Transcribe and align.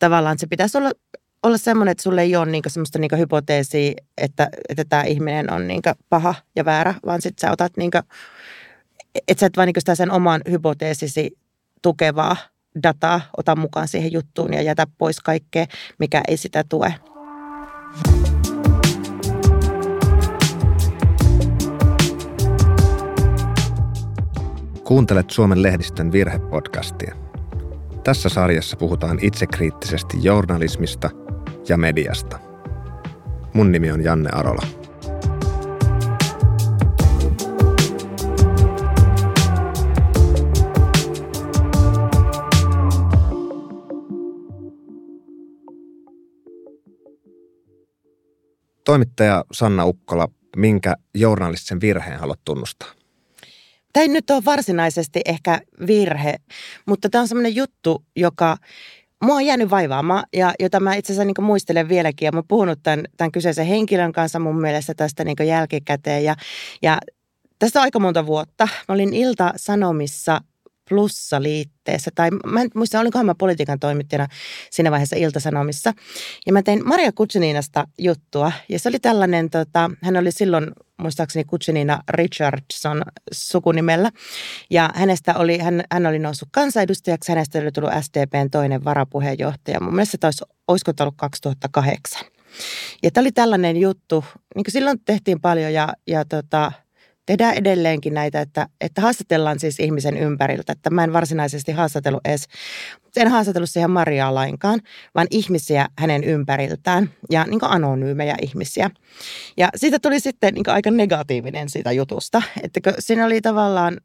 tavallaan 0.00 0.38
se 0.38 0.46
pitäisi 0.46 0.78
olla, 0.78 0.90
olla 1.42 1.58
semmoinen, 1.58 1.92
että 1.92 2.02
sulle 2.02 2.22
ei 2.22 2.36
ole 2.36 2.46
niinku 2.46 2.68
semmoista 2.68 2.98
niinku 2.98 3.16
hypoteesia, 3.16 3.92
että, 4.18 4.48
että 4.68 4.84
tämä 4.88 5.02
ihminen 5.02 5.52
on 5.52 5.68
niinku 5.68 5.90
paha 6.08 6.34
ja 6.56 6.64
väärä, 6.64 6.94
vaan 7.06 7.22
sitten 7.22 7.48
sä 7.48 7.52
otat, 7.52 7.76
niinku, 7.76 7.98
että 9.28 9.40
sä 9.40 9.46
et 9.46 9.56
vaan 9.56 9.66
niinku 9.66 9.80
sitä 9.80 9.94
sen 9.94 10.10
oman 10.10 10.40
hypoteesisi 10.50 11.38
tukevaa 11.82 12.36
dataa 12.82 13.20
ota 13.36 13.56
mukaan 13.56 13.88
siihen 13.88 14.12
juttuun 14.12 14.52
ja 14.52 14.62
jätä 14.62 14.86
pois 14.98 15.20
kaikkea, 15.20 15.66
mikä 15.98 16.22
ei 16.28 16.36
sitä 16.36 16.64
tue. 16.68 16.94
Kuuntelet 24.84 25.30
Suomen 25.30 25.62
lehdistön 25.62 26.12
virhepodcastia. 26.12 27.29
Tässä 28.04 28.28
sarjassa 28.28 28.76
puhutaan 28.76 29.18
itsekriittisesti 29.22 30.16
journalismista 30.22 31.10
ja 31.68 31.76
mediasta. 31.76 32.38
Mun 33.54 33.72
nimi 33.72 33.90
on 33.90 34.04
Janne 34.04 34.30
Arola. 34.32 34.62
Toimittaja 48.84 49.44
Sanna 49.52 49.84
Ukkola, 49.84 50.28
minkä 50.56 50.96
journalistisen 51.14 51.80
virheen 51.80 52.20
haluat 52.20 52.40
tunnustaa? 52.44 52.99
Tämä 53.92 54.02
ei 54.02 54.08
nyt 54.08 54.30
ole 54.30 54.44
varsinaisesti 54.44 55.20
ehkä 55.24 55.60
virhe, 55.86 56.34
mutta 56.86 57.08
tämä 57.08 57.22
on 57.22 57.28
semmoinen 57.28 57.56
juttu, 57.56 58.04
joka 58.16 58.56
mua 59.24 59.34
on 59.34 59.46
jäänyt 59.46 59.70
vaivaamaan 59.70 60.24
ja 60.32 60.54
jota 60.60 60.80
mä 60.80 60.94
itse 60.94 61.12
asiassa 61.12 61.24
niin 61.24 61.44
muistelen 61.44 61.88
vieläkin. 61.88 62.26
Ja 62.26 62.32
mä 62.32 62.38
oon 62.38 62.48
puhunut 62.48 62.78
tämän, 62.82 63.04
tämän 63.16 63.32
kyseisen 63.32 63.66
henkilön 63.66 64.12
kanssa 64.12 64.38
mun 64.38 64.60
mielestä 64.60 64.94
tästä 64.94 65.24
niin 65.24 65.46
jälkikäteen. 65.46 66.24
Ja, 66.24 66.34
ja 66.82 66.98
tästä 67.58 67.78
on 67.78 67.82
aika 67.82 67.98
monta 67.98 68.26
vuotta. 68.26 68.68
Mä 68.88 68.94
olin 68.94 69.14
Ilta-Sanomissa 69.14 70.40
plussaliitteessä, 70.90 72.10
tai 72.14 72.30
mä 72.46 72.60
en 72.60 72.70
muista, 72.74 73.00
olinkohan 73.00 73.26
mä 73.26 73.34
politiikan 73.34 73.80
toimittajana 73.80 74.26
siinä 74.70 74.90
vaiheessa 74.90 75.16
Iltasanomissa. 75.16 75.92
Ja 76.46 76.52
mä 76.52 76.62
tein 76.62 76.88
Maria 76.88 77.12
Kutsuninasta 77.12 77.84
juttua, 77.98 78.52
ja 78.68 78.78
se 78.78 78.88
oli 78.88 78.98
tällainen, 78.98 79.50
tota, 79.50 79.90
hän 80.02 80.16
oli 80.16 80.32
silloin 80.32 80.66
muistaakseni 81.00 81.44
Kutsunina 81.44 82.02
Richardson 82.08 83.02
sukunimellä. 83.32 84.10
Ja 84.70 84.90
hänestä 84.94 85.34
oli, 85.34 85.58
hän, 85.58 85.84
hän 85.92 86.06
oli 86.06 86.18
noussut 86.18 86.48
kansanedustajaksi, 86.52 87.32
hänestä 87.32 87.58
oli 87.58 87.72
tullut 87.72 87.92
SDPn 88.00 88.50
toinen 88.50 88.84
varapuheenjohtaja. 88.84 89.80
Mun 89.80 89.94
mielestä 89.94 90.18
taisi, 90.18 90.44
olisiko 90.68 90.92
ollut 91.00 91.14
2008. 91.16 92.26
Ja 93.02 93.10
tämä 93.10 93.22
oli 93.22 93.32
tällainen 93.32 93.76
juttu, 93.76 94.24
niin 94.54 94.64
kuin 94.64 94.72
silloin 94.72 95.00
tehtiin 95.04 95.40
paljon 95.40 95.72
ja, 95.72 95.88
ja 96.06 96.24
tota, 96.24 96.72
tehdään 97.26 97.54
edelleenkin 97.54 98.14
näitä, 98.14 98.40
että, 98.40 98.66
että 98.80 99.00
haastatellaan 99.00 99.60
siis 99.60 99.80
ihmisen 99.80 100.16
ympäriltä. 100.16 100.72
Että 100.72 100.90
mä 100.90 101.04
en 101.04 101.12
varsinaisesti 101.12 101.72
haastatellut 101.72 102.20
edes, 102.24 102.44
en 103.16 103.28
haastatellut 103.28 103.70
siihen 103.70 103.90
Mariaa 103.90 104.34
lainkaan, 104.34 104.80
vaan 105.14 105.26
ihmisiä 105.30 105.88
hänen 105.98 106.24
ympäriltään 106.24 107.10
ja 107.30 107.44
niin 107.44 107.60
anonyymejä 107.62 108.36
ihmisiä. 108.42 108.90
Ja 109.56 109.68
siitä 109.76 109.98
tuli 109.98 110.20
sitten 110.20 110.54
niin 110.54 110.68
aika 110.68 110.90
negatiivinen 110.90 111.68
siitä 111.68 111.92
jutusta, 111.92 112.42
että 112.62 112.80
siinä 112.98 113.26
oli 113.26 113.40
tavallaan, 113.40 114.00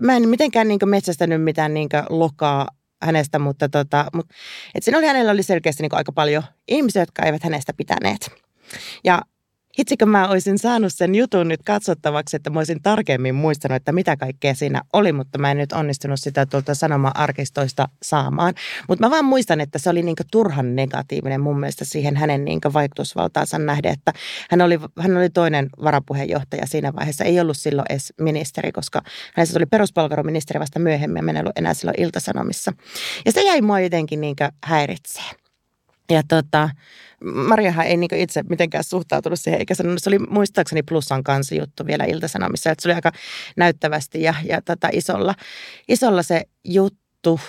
mä 0.00 0.16
en 0.16 0.28
mitenkään 0.28 0.68
niin 0.68 0.78
metsästänyt 0.84 1.42
mitään 1.42 1.74
niin 1.74 1.88
lokaa 2.08 2.68
hänestä, 3.02 3.38
mutta 3.38 3.68
tota, 3.68 4.06
mutta, 4.14 4.34
että 4.74 4.84
siinä 4.84 4.98
oli, 4.98 5.06
hänellä 5.06 5.32
oli 5.32 5.42
selkeästi 5.42 5.82
niin 5.82 5.94
aika 5.94 6.12
paljon 6.12 6.42
ihmisiä, 6.68 7.02
jotka 7.02 7.22
eivät 7.22 7.42
hänestä 7.42 7.72
pitäneet. 7.76 8.30
Ja 9.04 9.22
hitsikö 9.78 10.06
mä 10.06 10.28
olisin 10.28 10.58
saanut 10.58 10.92
sen 10.94 11.14
jutun 11.14 11.48
nyt 11.48 11.60
katsottavaksi, 11.62 12.36
että 12.36 12.50
mä 12.50 12.60
olisin 12.60 12.82
tarkemmin 12.82 13.34
muistanut, 13.34 13.76
että 13.76 13.92
mitä 13.92 14.16
kaikkea 14.16 14.54
siinä 14.54 14.82
oli, 14.92 15.12
mutta 15.12 15.38
mä 15.38 15.50
en 15.50 15.56
nyt 15.56 15.72
onnistunut 15.72 16.20
sitä 16.20 16.46
tuolta 16.46 16.74
sanoma-arkistoista 16.74 17.88
saamaan. 18.02 18.54
Mutta 18.88 19.06
mä 19.06 19.10
vaan 19.10 19.24
muistan, 19.24 19.60
että 19.60 19.78
se 19.78 19.90
oli 19.90 20.02
niinku 20.02 20.22
turhan 20.30 20.76
negatiivinen 20.76 21.40
mun 21.40 21.60
mielestä 21.60 21.84
siihen 21.84 22.16
hänen 22.16 22.44
niinku 22.44 22.72
vaikutusvaltaansa 22.72 23.58
nähden, 23.58 23.92
että 23.92 24.12
hän 24.50 24.60
oli, 24.60 24.80
hän 24.98 25.16
oli 25.16 25.30
toinen 25.30 25.68
varapuheenjohtaja 25.84 26.66
siinä 26.66 26.92
vaiheessa, 26.92 27.24
ei 27.24 27.40
ollut 27.40 27.56
silloin 27.56 27.86
edes 27.90 28.12
ministeri, 28.20 28.72
koska 28.72 29.02
hänestä 29.34 29.52
tuli 29.52 29.66
peruspalveluministeri 29.66 30.60
vasta 30.60 30.78
myöhemmin 30.78 31.16
ja 31.16 31.22
mennyt 31.22 31.52
enää 31.56 31.74
silloin 31.74 32.00
iltasanomissa. 32.00 32.72
Ja 33.26 33.32
se 33.32 33.42
jäi 33.42 33.60
mua 33.60 33.80
jotenkin 33.80 34.20
niinku 34.20 34.44
häiritseen. 34.64 35.41
Ja 36.10 36.22
tota, 36.28 36.70
Mariahan 37.24 37.86
ei 37.86 37.96
niinku 37.96 38.16
itse 38.18 38.42
mitenkään 38.42 38.84
suhtautunut 38.84 39.40
siihen, 39.40 39.58
eikä 39.58 39.74
sanonut, 39.74 40.02
se 40.02 40.10
oli 40.10 40.18
muistaakseni 40.18 40.82
plussan 40.82 41.22
kansi 41.22 41.56
juttu 41.56 41.86
vielä 41.86 42.04
Iltasanomissa, 42.04 42.70
että 42.70 42.82
se 42.82 42.88
oli 42.88 42.94
aika 42.94 43.12
näyttävästi 43.56 44.22
ja, 44.22 44.34
ja 44.44 44.62
tota 44.62 44.88
isolla, 44.92 45.34
isolla 45.88 46.22
se 46.22 46.42
juttu. 46.64 47.40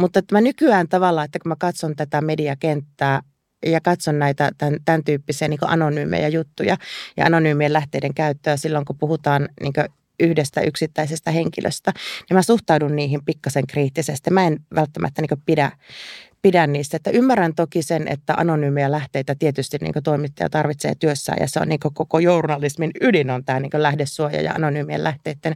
Mutta 0.00 0.18
että 0.18 0.34
mä 0.34 0.40
nykyään 0.40 0.88
tavallaan, 0.88 1.24
että 1.24 1.38
kun 1.38 1.48
mä 1.48 1.56
katson 1.58 1.96
tätä 1.96 2.20
mediakenttää 2.20 3.20
ja 3.66 3.80
katson 3.80 4.18
näitä 4.18 4.50
tämän, 4.58 4.78
tämän 4.84 5.04
tyyppisiä 5.04 5.48
niin 5.48 5.58
anonyymejä 5.62 6.28
juttuja 6.28 6.76
ja 7.16 7.26
anonyymien 7.26 7.72
lähteiden 7.72 8.14
käyttöä 8.14 8.56
silloin, 8.56 8.84
kun 8.84 8.98
puhutaan 8.98 9.48
niin 9.60 9.72
yhdestä 10.20 10.60
yksittäisestä 10.60 11.30
henkilöstä, 11.30 11.92
niin 12.30 12.36
mä 12.36 12.42
suhtaudun 12.42 12.96
niihin 12.96 13.24
pikkasen 13.24 13.66
kriittisesti. 13.66 14.30
Mä 14.30 14.46
en 14.46 14.56
välttämättä 14.74 15.22
niin 15.22 15.42
pidä 15.46 15.72
pidän 16.46 16.72
niistä. 16.72 16.96
Että 16.96 17.10
ymmärrän 17.10 17.54
toki 17.54 17.82
sen, 17.82 18.08
että 18.08 18.34
anonyymiä 18.34 18.90
lähteitä 18.90 19.34
tietysti 19.34 19.78
niin 19.80 19.94
toimittaja 20.04 20.50
tarvitsee 20.50 20.94
työssään 20.94 21.38
ja 21.40 21.48
se 21.48 21.60
on 21.60 21.68
niin 21.68 21.80
koko 21.80 22.18
journalismin 22.18 22.90
ydin 23.00 23.30
on 23.30 23.44
tämä 23.44 23.60
niin 23.60 23.70
lähdesuoja 23.74 24.42
ja 24.42 24.52
anonyymien 24.52 25.04
lähteiden 25.04 25.54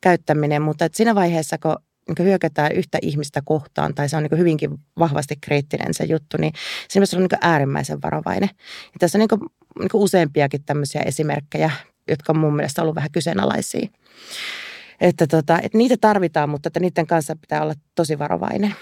käyttäminen. 0.00 0.62
Mutta 0.62 0.84
että 0.84 0.96
siinä 0.96 1.14
vaiheessa, 1.14 1.58
kun 1.58 1.76
niin 2.08 2.26
hyökätään 2.26 2.72
yhtä 2.72 2.98
ihmistä 3.02 3.42
kohtaan 3.44 3.94
tai 3.94 4.08
se 4.08 4.16
on 4.16 4.22
niin 4.22 4.38
hyvinkin 4.38 4.70
vahvasti 4.98 5.34
kriittinen 5.40 5.94
se 5.94 6.04
juttu, 6.04 6.36
niin 6.40 6.52
siinä 6.88 7.06
on 7.14 7.20
niin 7.20 7.38
äärimmäisen 7.40 8.02
varovainen. 8.02 8.50
Ja 8.84 8.98
tässä 8.98 9.18
on 9.18 9.20
niin 9.20 9.28
kuin, 9.28 9.40
niin 9.78 9.90
useampiakin 9.94 10.64
tämmöisiä 10.66 11.00
esimerkkejä, 11.00 11.70
jotka 12.08 12.32
on 12.32 12.38
mun 12.38 12.56
mielestä 12.56 12.82
ollut 12.82 12.94
vähän 12.94 13.10
kyseenalaisia. 13.12 13.88
Että, 15.00 15.26
tota, 15.26 15.58
että 15.62 15.78
niitä 15.78 15.96
tarvitaan, 16.00 16.48
mutta 16.48 16.68
että 16.68 16.80
niiden 16.80 17.06
kanssa 17.06 17.36
pitää 17.36 17.62
olla 17.62 17.74
tosi 17.94 18.18
varovainen. 18.18 18.74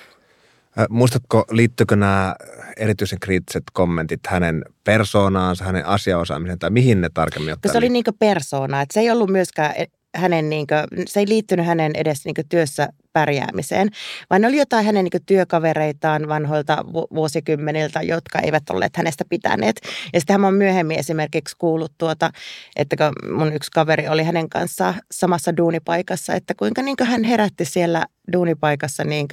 Muistatko, 0.91 1.45
liittyykö 1.51 1.97
nämä 1.97 2.37
erityisen 2.77 3.21
kriittiset 3.21 3.65
kommentit 3.73 4.21
hänen 4.27 4.65
persoonaansa, 4.85 5.65
hänen 5.65 5.87
asiaosaamiseen 5.87 6.59
tai 6.59 6.71
mihin 6.71 7.01
ne 7.01 7.09
tarkemmin 7.15 7.53
ottaa? 7.53 7.73
Se 7.73 7.79
oli 7.79 7.89
niin 7.89 8.05
persoona, 8.19 8.81
että 8.81 8.95
se 8.95 9.01
ei 9.01 9.11
ollut 9.11 9.31
myöskään 9.31 9.73
e, 9.77 9.87
hänen, 10.17 10.49
niin 10.49 10.67
kuin, 10.67 11.07
se 11.07 11.21
ei 11.21 11.29
liittynyt 11.29 11.67
hänen 11.67 11.93
edes 11.95 12.25
niin 12.25 12.35
työssä 12.49 12.89
pärjäämiseen, 13.13 13.89
vaan 14.31 14.41
ne 14.41 14.49
oli 14.49 14.57
jotain 14.57 14.87
hänen 14.87 15.05
niin 15.05 15.23
työkavereitaan 15.27 16.29
vanhoilta 16.29 16.85
vuosikymmeniltä, 17.15 18.03
jotka 18.03 18.39
eivät 18.39 18.71
olleet 18.71 18.97
hänestä 18.97 19.25
pitäneet. 19.29 19.81
Ja 20.13 20.21
sitten 20.21 20.45
on 20.45 20.55
myöhemmin 20.55 20.99
esimerkiksi 20.99 21.57
kuullut 21.59 21.93
tuota, 21.99 22.31
että 22.77 22.97
kun 22.97 23.37
mun 23.37 23.53
yksi 23.53 23.71
kaveri 23.71 24.09
oli 24.09 24.25
hänen 24.25 24.49
kanssaan 24.49 24.95
samassa 25.11 25.57
duunipaikassa, 25.57 26.35
että 26.35 26.55
kuinka 26.55 26.83
niin 26.83 26.97
hän 27.03 27.25
herätti 27.25 27.65
siellä 27.65 28.07
duunipaikassa 28.33 29.05
niin 29.05 29.29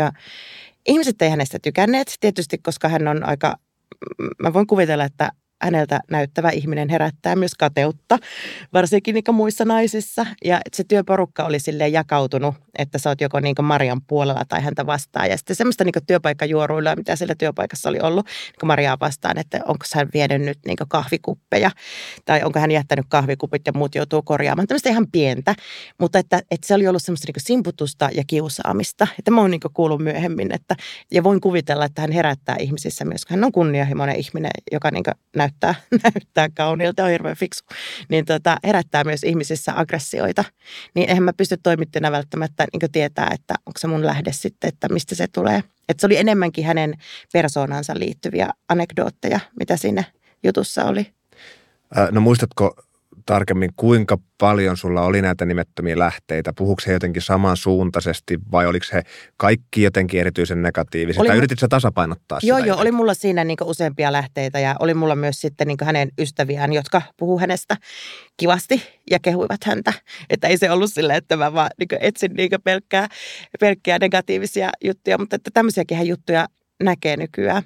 Ihmiset 0.87 1.21
ei 1.21 1.29
hänestä 1.29 1.59
tykänneet, 1.61 2.17
tietysti 2.19 2.57
koska 2.57 2.87
hän 2.87 3.07
on 3.07 3.23
aika, 3.23 3.55
mä 4.41 4.53
voin 4.53 4.67
kuvitella, 4.67 5.03
että 5.03 5.31
häneltä 5.63 5.99
näyttävä 6.11 6.49
ihminen 6.49 6.89
herättää 6.89 7.35
myös 7.35 7.55
kateutta, 7.55 8.17
varsinkin 8.73 9.13
niin 9.13 9.35
muissa 9.35 9.65
naisissa. 9.65 10.25
Ja 10.45 10.61
se 10.73 10.83
työporukka 10.83 11.43
oli 11.43 11.59
sille 11.59 11.87
jakautunut, 11.87 12.55
että 12.77 12.97
sä 12.97 13.09
oot 13.09 13.21
joko 13.21 13.39
niin 13.39 13.55
Marian 13.61 14.01
puolella 14.01 14.43
tai 14.47 14.61
häntä 14.61 14.85
vastaan. 14.85 15.29
Ja 15.29 15.37
sitten 15.37 15.55
semmoista 15.55 15.83
niin 15.83 15.93
työpaikkajuoruilua, 16.07 16.95
mitä 16.95 17.15
sillä 17.15 17.35
työpaikassa 17.35 17.89
oli 17.89 17.99
ollut 17.99 18.25
niin 18.25 18.67
Mariaa 18.67 18.97
vastaan, 18.99 19.37
että 19.37 19.59
onko 19.65 19.85
hän 19.95 20.09
vienyt 20.13 20.41
nyt 20.41 20.59
niin 20.65 20.77
kahvikuppeja 20.87 21.71
tai 22.25 22.43
onko 22.43 22.59
hän 22.59 22.71
jättänyt 22.71 23.05
kahvikupit 23.09 23.61
ja 23.65 23.73
muut 23.75 23.95
joutuu 23.95 24.21
korjaamaan. 24.21 24.67
Tämmöistä 24.67 24.89
ihan 24.89 25.07
pientä, 25.11 25.55
mutta 25.99 26.19
että, 26.19 26.41
että 26.51 26.67
se 26.67 26.73
oli 26.73 26.87
ollut 26.87 27.03
semmoista 27.03 27.27
niin 27.27 27.43
simputusta 27.43 28.09
ja 28.13 28.23
kiusaamista. 28.27 29.07
Että 29.19 29.31
mä 29.31 29.41
oon 29.41 29.51
niin 29.51 29.61
kuullut 29.73 30.01
myöhemmin, 30.01 30.53
että, 30.53 30.75
ja 31.11 31.23
voin 31.23 31.41
kuvitella, 31.41 31.85
että 31.85 32.01
hän 32.01 32.11
herättää 32.11 32.55
ihmisissä 32.59 33.05
myös, 33.05 33.21
hän 33.29 33.43
on 33.43 33.51
kunnianhimoinen 33.51 34.15
ihminen, 34.15 34.51
joka 34.71 34.91
niin 34.91 35.03
näyttää 35.35 35.52
näyttää, 35.53 35.75
näyttää 36.03 36.49
kauniilta, 36.53 37.03
on 37.03 37.09
hirveän 37.09 37.35
fiksu, 37.35 37.63
niin 38.09 38.25
tota, 38.25 38.57
herättää 38.63 39.03
myös 39.03 39.23
ihmisissä 39.23 39.73
aggressioita. 39.75 40.43
Niin 40.95 41.09
eihän 41.09 41.23
mä 41.23 41.33
pysty 41.33 41.57
toimittajana 41.63 42.11
välttämättä 42.11 42.65
niin 42.73 42.91
tietää, 42.91 43.29
että 43.33 43.53
onko 43.65 43.79
se 43.79 43.87
mun 43.87 44.05
lähde 44.05 44.31
sitten, 44.33 44.67
että 44.67 44.89
mistä 44.89 45.15
se 45.15 45.27
tulee. 45.27 45.63
Että 45.89 46.01
se 46.01 46.05
oli 46.05 46.17
enemmänkin 46.17 46.65
hänen 46.65 46.93
persoonansa 47.33 47.93
liittyviä 47.97 48.49
anekdootteja, 48.69 49.39
mitä 49.59 49.77
siinä 49.77 50.03
jutussa 50.43 50.85
oli. 50.85 51.13
No 52.11 52.21
muistatko 52.21 52.75
tarkemmin, 53.25 53.69
kuinka 53.75 54.17
paljon 54.37 54.77
sulla 54.77 55.01
oli 55.01 55.21
näitä 55.21 55.45
nimettömiä 55.45 55.99
lähteitä? 55.99 56.53
Puhuuko 56.53 56.81
he 56.87 56.93
jotenkin 56.93 57.21
samansuuntaisesti 57.21 58.39
vai 58.51 58.67
oliko 58.67 58.85
he 58.93 59.01
kaikki 59.37 59.83
jotenkin 59.83 60.19
erityisen 60.19 60.61
negatiivisia? 60.61 61.21
Oli 61.21 61.27
tai 61.27 61.37
yritit 61.37 61.59
sä 61.59 61.67
tasapainottaa 61.67 62.39
Joo, 62.43 62.57
sitä 62.57 62.67
joo. 62.67 62.79
Oli 62.79 62.91
mulla 62.91 63.13
siinä 63.13 63.43
niin 63.43 63.57
useampia 63.63 64.11
lähteitä 64.11 64.59
ja 64.59 64.75
oli 64.79 64.93
mulla 64.93 65.15
myös 65.15 65.41
sitten 65.41 65.67
niin 65.67 65.77
hänen 65.83 66.09
ystäviään, 66.19 66.73
jotka 66.73 67.01
puhuu 67.17 67.39
hänestä 67.39 67.77
kivasti 68.37 68.83
ja 69.11 69.19
kehuivat 69.19 69.63
häntä. 69.63 69.93
Että 70.29 70.47
ei 70.47 70.57
se 70.57 70.71
ollut 70.71 70.93
silleen, 70.93 71.17
että 71.17 71.37
mä 71.37 71.53
vaan 71.53 71.69
niin 71.79 71.87
etsin 71.99 72.33
niin 72.33 72.49
pelkkää, 72.63 73.07
pelkkää 73.59 73.97
negatiivisia 73.99 74.69
juttuja, 74.83 75.17
mutta 75.17 75.35
että 75.35 75.51
tämmöisiäkin 75.53 76.07
juttuja 76.07 76.47
näkee 76.83 77.17
nykyään. 77.17 77.63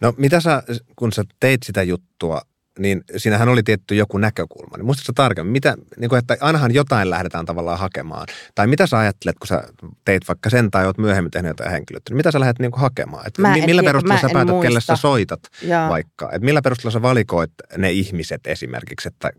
No 0.00 0.14
mitä 0.16 0.40
sä, 0.40 0.62
kun 0.96 1.12
sä 1.12 1.24
teit 1.40 1.62
sitä 1.62 1.82
juttua, 1.82 2.40
niin 2.78 3.04
siinähän 3.16 3.48
oli 3.48 3.62
tietty 3.62 3.94
joku 3.94 4.18
näkökulma. 4.18 4.76
Niin 4.76 4.86
muistatko 4.86 5.12
tarkemmin, 5.14 5.52
mitä, 5.52 5.76
niin 5.96 6.08
kuin, 6.08 6.18
että 6.18 6.36
ainahan 6.40 6.74
jotain 6.74 7.10
lähdetään 7.10 7.46
tavallaan 7.46 7.78
hakemaan. 7.78 8.26
Tai 8.54 8.66
mitä 8.66 8.86
sä 8.86 8.98
ajattelet, 8.98 9.38
kun 9.38 9.46
sä 9.46 9.62
teit 10.04 10.28
vaikka 10.28 10.50
sen 10.50 10.70
tai 10.70 10.86
oot 10.86 10.98
myöhemmin 10.98 11.30
tehnyt 11.30 11.48
jotain 11.48 11.70
henkilöitä, 11.70 12.10
niin 12.10 12.16
mitä 12.16 12.30
sä 12.30 12.40
lähdet 12.40 12.58
niin 12.58 12.70
kuin 12.70 12.80
hakemaan? 12.80 13.26
Että 13.26 13.42
millä 13.42 13.66
tiedä, 13.66 13.82
perusteella 13.82 14.20
sä 14.20 14.28
päätät, 14.32 14.54
muista. 14.54 14.68
kelle 14.68 14.80
sä 14.80 14.96
soitat 14.96 15.40
Jaa. 15.62 15.88
vaikka? 15.88 16.26
Että 16.26 16.44
millä 16.44 16.62
perusteella 16.62 16.92
sä 16.92 17.02
valikoit 17.02 17.52
ne 17.78 17.92
ihmiset 17.92 18.46
esimerkiksi, 18.46 19.08
että 19.08 19.30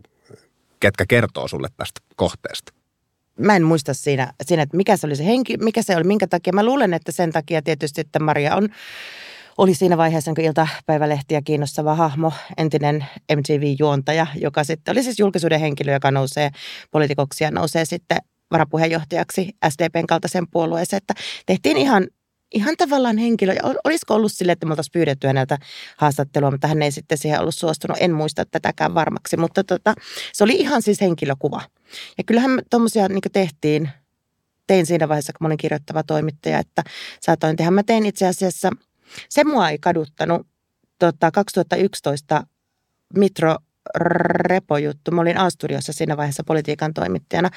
ketkä 0.80 1.04
kertoo 1.08 1.48
sulle 1.48 1.68
tästä 1.76 2.00
kohteesta? 2.16 2.72
Mä 3.38 3.56
en 3.56 3.62
muista 3.62 3.94
siinä, 3.94 4.32
siinä, 4.44 4.62
että 4.62 4.76
mikä 4.76 4.96
se 4.96 5.06
oli 5.06 5.16
se 5.16 5.26
henki, 5.26 5.56
mikä 5.56 5.82
se 5.82 5.96
oli, 5.96 6.04
minkä 6.04 6.26
takia. 6.26 6.52
Mä 6.52 6.64
luulen, 6.64 6.94
että 6.94 7.12
sen 7.12 7.32
takia 7.32 7.62
tietysti, 7.62 8.00
että 8.00 8.18
Maria 8.18 8.56
on 8.56 8.68
oli 9.58 9.74
siinä 9.74 9.96
vaiheessa 9.96 10.32
niin 10.36 10.46
iltapäivälehtiä 10.46 11.42
kiinnostava 11.44 11.94
hahmo, 11.94 12.32
entinen 12.56 13.06
MTV-juontaja, 13.36 14.26
joka 14.34 14.64
sitten 14.64 14.92
oli 14.92 15.02
siis 15.02 15.18
julkisuuden 15.18 15.60
henkilö, 15.60 15.92
joka 15.92 16.10
nousee 16.10 16.50
poliitikoksi 16.90 17.44
ja 17.44 17.50
nousee 17.50 17.84
sitten 17.84 18.18
varapuheenjohtajaksi 18.50 19.48
SDPn 19.68 20.06
kaltaisen 20.06 20.48
puolueeseen, 20.50 20.98
että 20.98 21.14
tehtiin 21.46 21.76
ihan 21.76 22.06
ihan 22.54 22.74
tavallaan 22.78 23.18
henkilö. 23.18 23.54
Olisiko 23.84 24.14
ollut 24.14 24.32
sille, 24.32 24.52
että 24.52 24.66
me 24.66 24.72
oltaisiin 24.72 24.92
pyydetty 24.92 25.26
häneltä 25.26 25.58
haastattelua, 25.96 26.50
mutta 26.50 26.68
hän 26.68 26.82
ei 26.82 26.92
sitten 26.92 27.18
siihen 27.18 27.40
ollut 27.40 27.54
suostunut. 27.54 27.96
En 28.00 28.12
muista 28.12 28.44
tätäkään 28.44 28.94
varmaksi, 28.94 29.36
mutta 29.36 29.64
tota, 29.64 29.94
se 30.32 30.44
oli 30.44 30.52
ihan 30.52 30.82
siis 30.82 31.00
henkilökuva. 31.00 31.62
Ja 32.18 32.24
kyllähän 32.24 32.62
tuommoisia 32.70 33.08
niin 33.08 33.22
tehtiin, 33.32 33.90
tein 34.66 34.86
siinä 34.86 35.08
vaiheessa, 35.08 35.32
kun 35.32 35.44
mä 35.44 35.48
olin 35.48 35.56
kirjoittava 35.56 36.02
toimittaja, 36.02 36.58
että 36.58 36.82
saatoin 37.20 37.56
tehdä. 37.56 37.70
Mä 37.70 37.82
tein 37.82 38.06
itse 38.06 38.26
asiassa– 38.26 38.70
se 39.28 39.44
mua 39.44 39.70
ei 39.70 39.78
kaduttanut 39.78 40.46
tota, 40.98 41.30
2011 41.30 42.46
Mitro 43.16 43.56
repojuttu. 43.94 45.10
Mä 45.10 45.20
olin 45.20 45.38
A-studiossa 45.38 45.92
siinä 45.92 46.16
vaiheessa 46.16 46.44
politiikan 46.46 46.94
toimittajana. 46.94 47.50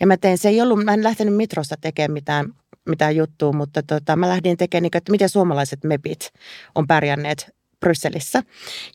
Ja 0.00 0.06
mä 0.06 0.16
tein, 0.16 0.38
se 0.38 0.48
ei 0.48 0.60
ollut, 0.60 0.84
mä 0.84 0.94
en 0.94 1.04
lähtenyt 1.04 1.36
Mitrosta 1.36 1.76
tekemään 1.80 2.12
mitään, 2.12 2.54
mitään 2.88 3.16
juttua, 3.16 3.52
mutta 3.52 3.82
tota, 3.82 4.16
mä 4.16 4.28
lähdin 4.28 4.56
tekemään, 4.56 4.90
että 4.94 5.12
miten 5.12 5.28
suomalaiset 5.28 5.84
mepit 5.84 6.30
on 6.74 6.86
pärjänneet 6.86 7.59
Brysselissä. 7.80 8.42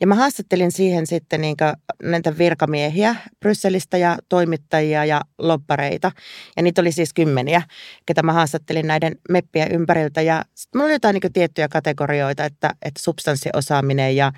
Ja 0.01 0.07
mä 0.07 0.15
haastattelin 0.15 0.71
siihen 0.71 1.07
sitten 1.07 1.41
niin 1.41 1.55
näitä 2.03 2.37
virkamiehiä 2.37 3.15
Brysselistä 3.39 3.97
ja 3.97 4.17
toimittajia 4.29 5.05
ja 5.05 5.21
loppareita. 5.37 6.11
Ja 6.57 6.63
niitä 6.63 6.81
oli 6.81 6.91
siis 6.91 7.13
kymmeniä, 7.13 7.61
ketä 8.05 8.23
mä 8.23 8.33
haastattelin 8.33 8.87
näiden 8.87 9.15
meppien 9.29 9.71
ympäriltä. 9.71 10.21
Ja 10.21 10.45
sitten 10.55 10.79
mulla 10.79 10.85
oli 10.85 10.93
jotain 10.93 11.13
niin 11.13 11.33
tiettyjä 11.33 11.67
kategorioita, 11.67 12.45
että, 12.45 12.73
että 12.81 13.01
substanssiosaaminen 13.03 14.15
ja 14.15 14.31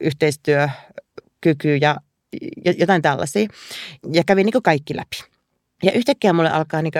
yhteistyökyky 0.00 1.76
ja 1.80 1.96
jotain 2.78 3.02
tällaisia. 3.02 3.48
Ja 4.12 4.22
kävin 4.26 4.46
niin 4.46 4.62
kaikki 4.62 4.96
läpi. 4.96 5.32
Ja 5.82 5.92
yhtäkkiä 5.92 6.32
mulle 6.32 6.50
alkaa 6.50 6.82
niin 6.82 6.92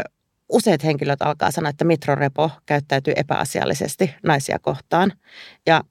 useat 0.48 0.84
henkilöt 0.84 1.22
alkaa 1.22 1.50
sanoa, 1.50 1.70
että 1.70 1.84
Mitro 1.84 2.14
Repo 2.14 2.50
käyttäytyy 2.66 3.14
epäasiallisesti 3.16 4.14
naisia 4.22 4.58
kohtaan. 4.58 5.12
Ja 5.66 5.84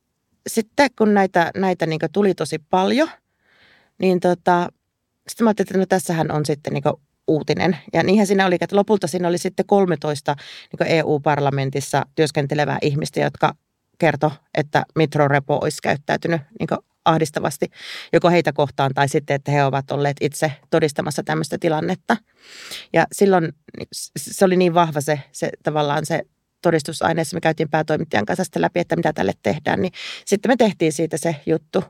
sitten 0.48 0.90
kun 0.98 1.14
näitä, 1.14 1.52
näitä 1.56 1.86
niin 1.86 2.00
tuli 2.12 2.34
tosi 2.34 2.60
paljon, 2.70 3.10
niin 3.98 4.20
tota, 4.20 4.70
sitten 5.28 5.46
mä 5.46 5.50
ajattelin, 5.50 5.68
että 5.68 5.78
no 5.78 5.86
tässähän 5.86 6.32
on 6.32 6.46
sitten 6.46 6.74
niin 6.74 6.84
uutinen. 7.28 7.78
Ja 7.94 8.04
niinhän 8.04 8.28
siinä 8.28 8.46
oli, 8.46 8.58
että 8.62 8.76
lopulta 8.76 9.08
siinä 9.08 9.28
oli 9.28 9.38
sitten 9.38 9.66
13 9.66 10.36
niin 10.80 10.92
EU-parlamentissa 10.92 12.06
työskentelevää 12.16 12.78
ihmistä, 12.82 13.20
jotka 13.20 13.56
kertoi, 13.98 14.32
että 14.54 14.84
Mitro 14.96 15.28
Repo 15.28 15.60
olisi 15.62 15.78
käyttäytynyt 15.84 16.42
niin 16.60 16.80
ahdistavasti 17.06 17.72
joko 18.14 18.30
heitä 18.30 18.54
kohtaan 18.54 18.92
tai 18.94 19.10
sitten, 19.10 19.36
että 19.36 19.52
he 19.52 19.64
ovat 19.64 19.92
olleet 19.92 20.18
itse 20.22 20.52
todistamassa 20.70 21.24
tämmöistä 21.24 21.58
tilannetta. 21.60 22.18
Ja 22.94 23.06
silloin 23.12 23.54
se 24.18 24.46
oli 24.46 24.58
niin 24.58 24.74
vahva 24.74 25.02
se, 25.02 25.20
se 25.32 25.50
tavallaan 25.64 26.06
se 26.06 26.22
todistusaineessa, 26.62 27.36
me 27.36 27.42
käytiin 27.42 27.70
päätoimittajan 27.70 28.26
kanssa 28.26 28.44
sitä 28.44 28.62
läpi, 28.62 28.80
että 28.80 28.96
mitä 28.96 29.14
tälle 29.14 29.34
tehdään, 29.44 29.82
niin 29.82 29.94
sitten 30.26 30.52
me 30.52 30.56
tehtiin 30.56 30.94
siitä 30.94 31.18
se 31.18 31.36
juttu. 31.46 31.84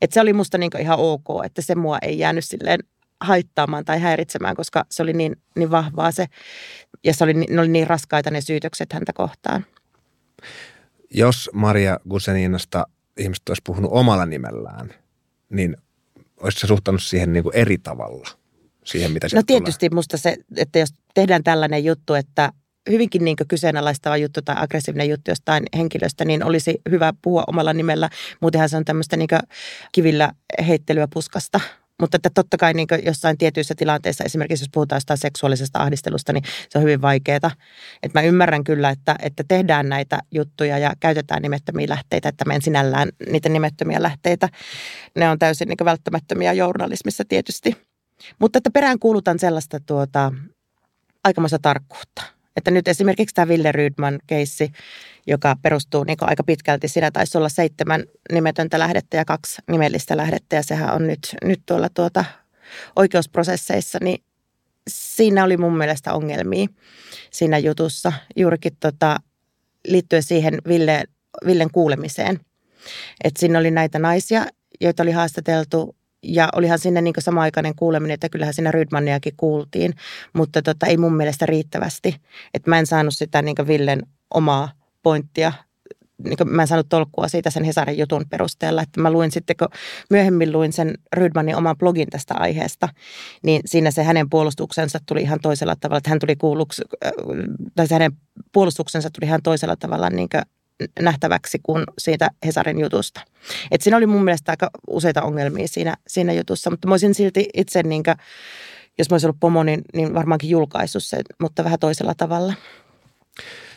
Että 0.00 0.14
se 0.14 0.20
oli 0.20 0.32
musta 0.32 0.58
niin 0.58 0.80
ihan 0.80 0.98
ok, 0.98 1.24
että 1.44 1.62
se 1.62 1.74
mua 1.74 1.98
ei 2.02 2.18
jäänyt 2.18 2.44
silleen 2.44 2.80
haittaamaan 3.20 3.84
tai 3.84 4.00
häiritsemään, 4.00 4.56
koska 4.56 4.84
se 4.90 5.02
oli 5.02 5.12
niin, 5.12 5.36
niin 5.56 5.70
vahvaa 5.70 6.12
se, 6.12 6.26
ja 7.04 7.14
se 7.14 7.24
oli, 7.24 7.34
ne 7.34 7.60
oli 7.60 7.68
niin 7.68 7.86
raskaita 7.86 8.30
ne 8.30 8.40
syytökset 8.40 8.92
häntä 8.92 9.12
kohtaan. 9.12 9.66
Jos 11.10 11.50
Maria 11.52 12.00
Guseninasta 12.10 12.86
ihmiset 13.18 13.48
olisi 13.48 13.62
puhunut 13.66 13.90
omalla 13.94 14.26
nimellään, 14.26 14.94
niin 15.50 15.76
olisi 16.40 16.60
se 16.60 16.66
suhtanut 16.66 17.02
siihen 17.02 17.32
niin 17.32 17.42
kuin 17.42 17.56
eri 17.56 17.78
tavalla? 17.78 18.28
Siihen, 18.84 19.12
mitä 19.12 19.26
no 19.34 19.42
tietysti 19.46 19.88
tulee. 19.88 19.96
musta 19.96 20.16
se, 20.16 20.36
että 20.56 20.78
jos 20.78 20.94
tehdään 21.14 21.44
tällainen 21.44 21.84
juttu, 21.84 22.14
että 22.14 22.52
hyvinkin 22.90 23.24
niin 23.24 23.36
kyseenalaistava 23.48 24.16
juttu 24.16 24.42
tai 24.42 24.54
aggressiivinen 24.58 25.08
juttu 25.08 25.30
jostain 25.30 25.62
henkilöstä, 25.76 26.24
niin 26.24 26.44
olisi 26.44 26.80
hyvä 26.90 27.12
puhua 27.22 27.44
omalla 27.46 27.72
nimellä. 27.72 28.10
Muutenhan 28.40 28.68
se 28.68 28.76
on 28.76 28.84
tämmöistä 28.84 29.16
niin 29.16 29.28
kivillä 29.92 30.32
heittelyä 30.66 31.08
puskasta. 31.14 31.60
Mutta 32.00 32.16
että 32.16 32.30
totta 32.34 32.56
kai 32.56 32.74
niin 32.74 32.88
jossain 33.04 33.38
tietyissä 33.38 33.74
tilanteissa, 33.74 34.24
esimerkiksi 34.24 34.62
jos 34.62 34.70
puhutaan 34.72 34.96
jostain 34.96 35.18
seksuaalisesta 35.18 35.78
ahdistelusta, 35.78 36.32
niin 36.32 36.44
se 36.68 36.78
on 36.78 36.82
hyvin 36.84 37.02
vaikeaa. 37.02 37.50
Että 38.02 38.20
mä 38.20 38.22
ymmärrän 38.22 38.64
kyllä, 38.64 38.90
että, 38.90 39.16
että 39.22 39.44
tehdään 39.48 39.88
näitä 39.88 40.18
juttuja 40.30 40.78
ja 40.78 40.92
käytetään 41.00 41.42
nimettömiä 41.42 41.88
lähteitä, 41.88 42.28
että 42.28 42.44
mä 42.44 42.54
en 42.54 42.62
sinällään 42.62 43.08
niitä 43.30 43.48
nimettömiä 43.48 44.02
lähteitä. 44.02 44.48
Ne 45.14 45.30
on 45.30 45.38
täysin 45.38 45.68
niin 45.68 45.84
välttämättömiä 45.84 46.52
journalismissa 46.52 47.24
tietysti. 47.28 47.76
Mutta 48.38 48.58
että 48.58 48.70
perään 48.70 48.98
kuulutan 48.98 49.38
sellaista 49.38 49.80
tuota, 49.80 50.32
aikamoista 51.24 51.58
tarkkuutta. 51.58 52.22
Että 52.56 52.70
nyt 52.70 52.88
esimerkiksi 52.88 53.34
tämä 53.34 53.48
Ville 53.48 53.72
Rydman 53.72 54.18
keissi, 54.26 54.72
joka 55.26 55.56
perustuu 55.62 56.04
niin 56.04 56.16
aika 56.20 56.44
pitkälti, 56.44 56.88
siinä 56.88 57.10
taisi 57.10 57.38
olla 57.38 57.48
seitsemän 57.48 58.04
nimetöntä 58.32 58.78
lähdettä 58.78 59.16
ja 59.16 59.24
kaksi 59.24 59.62
nimellistä 59.70 60.16
lähdettä 60.16 60.56
ja 60.56 60.62
sehän 60.62 60.94
on 60.94 61.06
nyt, 61.06 61.36
nyt 61.44 61.60
tuolla 61.66 61.88
tuota 61.88 62.24
oikeusprosesseissa, 62.96 63.98
niin 64.02 64.24
siinä 64.88 65.44
oli 65.44 65.56
mun 65.56 65.76
mielestä 65.78 66.14
ongelmia 66.14 66.66
siinä 67.30 67.58
jutussa 67.58 68.12
juurikin 68.36 68.76
tota, 68.80 69.16
liittyen 69.86 70.22
siihen 70.22 70.58
Ville, 70.68 71.04
Villen 71.46 71.70
kuulemiseen. 71.70 72.40
Että 73.24 73.40
siinä 73.40 73.58
oli 73.58 73.70
näitä 73.70 73.98
naisia, 73.98 74.46
joita 74.80 75.02
oli 75.02 75.10
haastateltu 75.10 75.96
ja 76.24 76.48
olihan 76.54 76.78
sinne 76.78 77.00
niin 77.00 77.14
sama-aikainen 77.18 77.74
kuuleminen, 77.74 78.14
että 78.14 78.28
kyllähän 78.28 78.54
siinä 78.54 78.70
Rydmaniakin 78.70 79.34
kuultiin, 79.36 79.94
mutta 80.32 80.62
tota, 80.62 80.86
ei 80.86 80.96
mun 80.96 81.16
mielestä 81.16 81.46
riittävästi. 81.46 82.16
Että 82.54 82.70
mä 82.70 82.78
en 82.78 82.86
saanut 82.86 83.14
sitä 83.14 83.42
niin 83.42 83.56
Villen 83.66 84.02
omaa 84.30 84.68
pointtia 85.02 85.52
niin 86.24 86.36
mä 86.44 86.62
en 86.62 86.68
saanut 86.68 86.88
tolkkua 86.88 87.28
siitä 87.28 87.50
sen 87.50 87.64
Hesarin 87.64 87.98
jutun 87.98 88.24
perusteella, 88.30 88.82
että 88.82 89.00
mä 89.00 89.10
luin 89.10 89.30
sitten, 89.30 89.56
kun 89.56 89.68
myöhemmin 90.10 90.52
luin 90.52 90.72
sen 90.72 90.94
Rydmanin 91.16 91.56
oman 91.56 91.78
blogin 91.78 92.08
tästä 92.10 92.34
aiheesta, 92.34 92.88
niin 93.42 93.62
siinä 93.64 93.90
se 93.90 94.02
hänen 94.02 94.30
puolustuksensa 94.30 94.98
tuli 95.06 95.22
ihan 95.22 95.40
toisella 95.42 95.76
tavalla, 95.76 95.98
että 95.98 96.10
hän 96.10 96.18
tuli 96.18 96.36
kuulluksi, 96.36 96.82
äh, 97.06 97.12
tai 97.74 97.86
se 97.86 97.94
hänen 97.94 98.12
puolustuksensa 98.52 99.10
tuli 99.10 99.26
ihan 99.26 99.42
toisella 99.42 99.76
tavalla 99.76 100.10
niin 100.10 100.28
nähtäväksi 101.00 101.58
kuin 101.62 101.84
siitä 101.98 102.30
Hesarin 102.46 102.80
jutusta. 102.80 103.20
Et 103.70 103.82
siinä 103.82 103.96
oli 103.96 104.06
mun 104.06 104.24
mielestä 104.24 104.52
aika 104.52 104.70
useita 104.86 105.22
ongelmia 105.22 105.68
siinä, 105.68 105.96
siinä 106.06 106.32
jutussa, 106.32 106.70
mutta 106.70 106.88
mä 106.88 106.94
olisin 106.94 107.14
silti 107.14 107.48
itse, 107.54 107.82
niin 107.82 108.02
kuin, 108.02 108.16
jos 108.98 109.10
mä 109.10 109.14
olisin 109.14 109.26
ollut 109.26 109.40
pomo, 109.40 109.62
niin, 109.62 109.82
niin 109.94 110.14
varmaankin 110.14 110.50
julkaissut 110.50 111.04
se, 111.04 111.22
mutta 111.40 111.64
vähän 111.64 111.78
toisella 111.78 112.14
tavalla. 112.14 112.54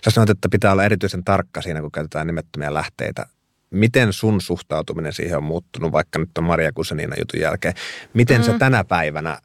Sä 0.05 0.11
sanoit, 0.11 0.29
että 0.29 0.49
pitää 0.49 0.71
olla 0.71 0.83
erityisen 0.83 1.23
tarkka 1.23 1.61
siinä, 1.61 1.81
kun 1.81 1.91
käytetään 1.91 2.27
nimettömiä 2.27 2.73
lähteitä. 2.73 3.25
Miten 3.69 4.13
sun 4.13 4.41
suhtautuminen 4.41 5.13
siihen 5.13 5.37
on 5.37 5.43
muuttunut, 5.43 5.91
vaikka 5.91 6.19
nyt 6.19 6.37
on 6.37 6.43
Maria 6.43 6.71
Kusenina 6.71 7.15
jutun 7.19 7.39
jälkeen? 7.39 7.73
Miten 8.13 8.41
mm. 8.41 8.43
sä 8.43 8.59
tänä 8.59 8.83
päivänä 8.83 9.39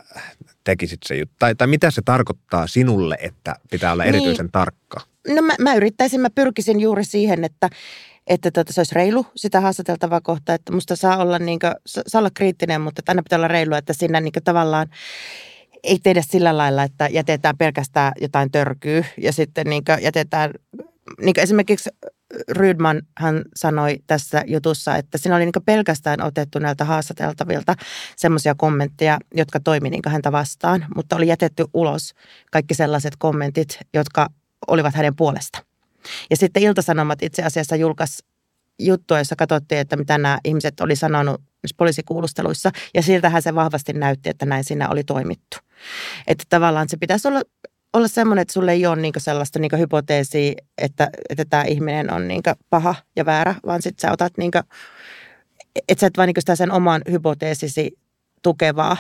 tekisit 0.65 1.01
se 1.07 1.17
juttu? 1.17 1.35
Tai, 1.39 1.55
tai 1.55 1.67
mitä 1.67 1.91
se 1.91 2.03
tarkoittaa 2.05 2.67
sinulle, 2.67 3.19
että 3.21 3.57
pitää 3.71 3.93
olla 3.93 4.03
niin. 4.03 4.15
erityisen 4.15 4.45
niin. 4.47 4.53
tarkka? 4.53 5.01
No 5.29 5.43
mä, 5.43 5.53
mä 5.59 5.75
yrittäisin, 5.75 6.21
mä 6.21 6.31
pyrkisin 6.31 6.81
juuri 6.81 7.05
siihen, 7.05 7.45
että, 7.45 7.71
että 8.27 8.51
tota, 8.51 8.73
se 8.73 8.81
olisi 8.81 8.95
reilu 8.95 9.27
sitä 9.37 9.61
haastateltavaa 9.61 10.21
kohtaa, 10.21 10.55
että 10.55 10.73
musta 10.73 10.97
saa 10.97 11.17
olla, 11.17 11.39
niin 11.39 11.59
kuin, 11.59 11.73
saa 11.87 12.19
olla 12.19 12.31
kriittinen, 12.35 12.81
mutta 12.81 13.01
että 13.01 13.13
aina 13.13 13.23
pitää 13.23 13.39
olla 13.39 13.49
reilu, 13.49 13.75
että 13.75 13.93
siinä 13.93 14.21
niin 14.21 14.33
kuin, 14.33 14.45
tavallaan 14.45 14.89
ei 15.83 15.99
tehdä 15.99 16.23
sillä 16.23 16.57
lailla, 16.57 16.83
että 16.83 17.09
jätetään 17.09 17.57
pelkästään 17.57 18.13
jotain 18.21 18.51
törkyä 18.51 19.05
ja 19.19 19.33
sitten 19.33 19.67
niin 19.67 19.83
jätetään, 20.01 20.51
niin 21.21 21.41
esimerkiksi 21.41 21.91
Rydman 22.49 23.03
hän 23.19 23.43
sanoi 23.57 23.99
tässä 24.07 24.45
jutussa, 24.47 24.97
että 24.97 25.19
siinä 25.19 25.37
oli 25.37 25.45
niin 25.45 25.65
pelkästään 25.65 26.23
otettu 26.23 26.59
näiltä 26.59 26.85
haastateltavilta 26.85 27.75
semmoisia 28.17 28.55
kommentteja, 28.55 29.19
jotka 29.35 29.61
toimi 29.61 29.91
niin 29.91 30.03
häntä 30.07 30.33
vastaan, 30.33 30.87
mutta 30.97 31.17
oli 31.17 31.27
jätetty 31.27 31.65
ulos 31.75 32.15
kaikki 32.53 32.75
sellaiset 32.75 33.15
kommentit, 33.19 33.79
jotka 33.95 34.29
olivat 34.67 34.95
hänen 34.95 35.17
puolesta. 35.17 35.65
Ja 36.31 36.37
sitten 36.37 36.63
Iltasanomat 36.63 37.23
itse 37.23 37.43
asiassa 37.43 37.77
julkaisi 37.77 38.25
juttua, 38.79 39.19
jossa 39.19 39.37
katsottiin, 39.37 39.81
että 39.81 39.97
mitä 39.97 40.19
nämä 40.19 40.39
ihmiset 40.45 40.81
oli 40.81 40.97
sanonut 40.97 41.41
poliisikuulusteluissa. 41.77 42.71
Ja 42.95 43.03
siltähän 43.03 43.43
se 43.43 43.55
vahvasti 43.55 43.93
näytti, 43.93 44.31
että 44.31 44.47
näin 44.47 44.65
siinä 44.65 44.89
oli 44.89 45.05
toimittu. 45.05 45.57
Että 46.27 46.45
tavallaan 46.49 46.89
se 46.89 46.97
pitäisi 46.97 47.29
olla, 47.29 47.43
olla 47.93 48.09
semmoinen, 48.09 48.43
että 48.43 48.53
sulle 48.53 48.73
ei 48.73 48.87
ole 48.87 48.97
niin 48.97 49.13
sellaista 49.17 49.59
niin 49.59 49.79
hypoteesia, 49.79 50.53
että, 50.79 51.11
että 51.31 51.45
tämä 51.45 51.63
ihminen 51.63 52.13
on 52.13 52.29
niin 52.29 52.43
paha 52.71 52.95
ja 53.17 53.27
väärä, 53.27 53.55
vaan 53.67 53.83
sitten 53.83 54.09
sä 54.09 54.13
otat, 54.13 54.33
niin 54.39 54.51
kuin, 54.51 54.63
että 55.89 56.01
sä 56.01 56.07
et 56.07 56.17
vaan 56.17 56.27
niin 56.27 56.35
sitä 56.39 56.57
sen 56.57 56.73
oman 56.73 57.03
hypoteesisi 57.11 57.99
tukevaa 58.43 58.97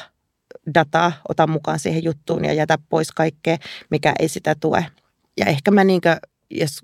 dataa 0.74 1.12
ota 1.28 1.46
mukaan 1.46 1.78
siihen 1.78 2.04
juttuun 2.04 2.44
ja 2.44 2.52
jätä 2.52 2.78
pois 2.88 3.10
kaikkea, 3.10 3.56
mikä 3.90 4.14
ei 4.18 4.28
sitä 4.28 4.54
tue. 4.60 4.86
Ja 5.36 5.46
ehkä 5.46 5.70
mä 5.70 5.84
niin 5.84 6.00
kuin, 6.00 6.16
jos 6.50 6.80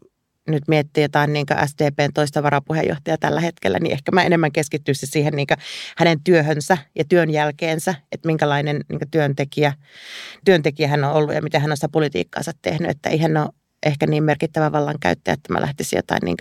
nyt 0.49 0.69
miettii 0.69 1.05
jotain 1.05 1.33
niin 1.33 1.47
SDPn 1.67 2.12
toista 2.14 2.43
varapuheenjohtajaa 2.43 3.19
tällä 3.21 3.40
hetkellä, 3.40 3.78
niin 3.78 3.93
ehkä 3.93 4.12
mä 4.12 4.23
enemmän 4.23 4.52
keskittyisin 4.52 5.09
siihen 5.09 5.33
niin 5.37 5.47
hänen 5.97 6.21
työhönsä 6.25 6.78
ja 6.95 7.05
työn 7.09 7.31
jälkeensä, 7.31 7.95
että 8.12 8.26
minkälainen 8.26 8.81
niin 8.88 9.11
työntekijä, 9.11 9.73
työntekijä 10.45 10.88
hän 10.88 11.05
on 11.05 11.12
ollut 11.12 11.35
ja 11.35 11.43
miten 11.43 11.61
hän 11.61 11.71
on 11.71 11.76
sitä 11.76 11.88
politiikkaansa 11.88 12.52
tehnyt, 12.62 12.90
että 12.90 13.09
ei 13.09 13.19
hän 13.19 13.37
ole 13.37 13.49
ehkä 13.87 14.07
niin 14.07 14.25
merkittävä 14.25 14.73
vallankäyttäjä, 14.73 15.33
että 15.33 15.52
mä 15.52 15.61
lähtisin 15.61 15.97
jotain 15.97 16.21
niin 16.25 16.37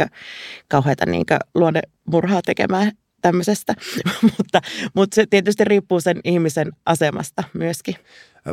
kauheita 0.67 1.05
niin 1.05 1.25
luonnemurhaa 1.55 2.41
tekemään 2.41 2.91
tämmöisestä, 3.21 3.73
mutta, 4.37 4.61
mutta 4.95 5.15
se 5.15 5.25
tietysti 5.29 5.63
riippuu 5.63 6.01
sen 6.01 6.19
ihmisen 6.23 6.71
asemasta 6.85 7.43
myöskin. 7.53 7.95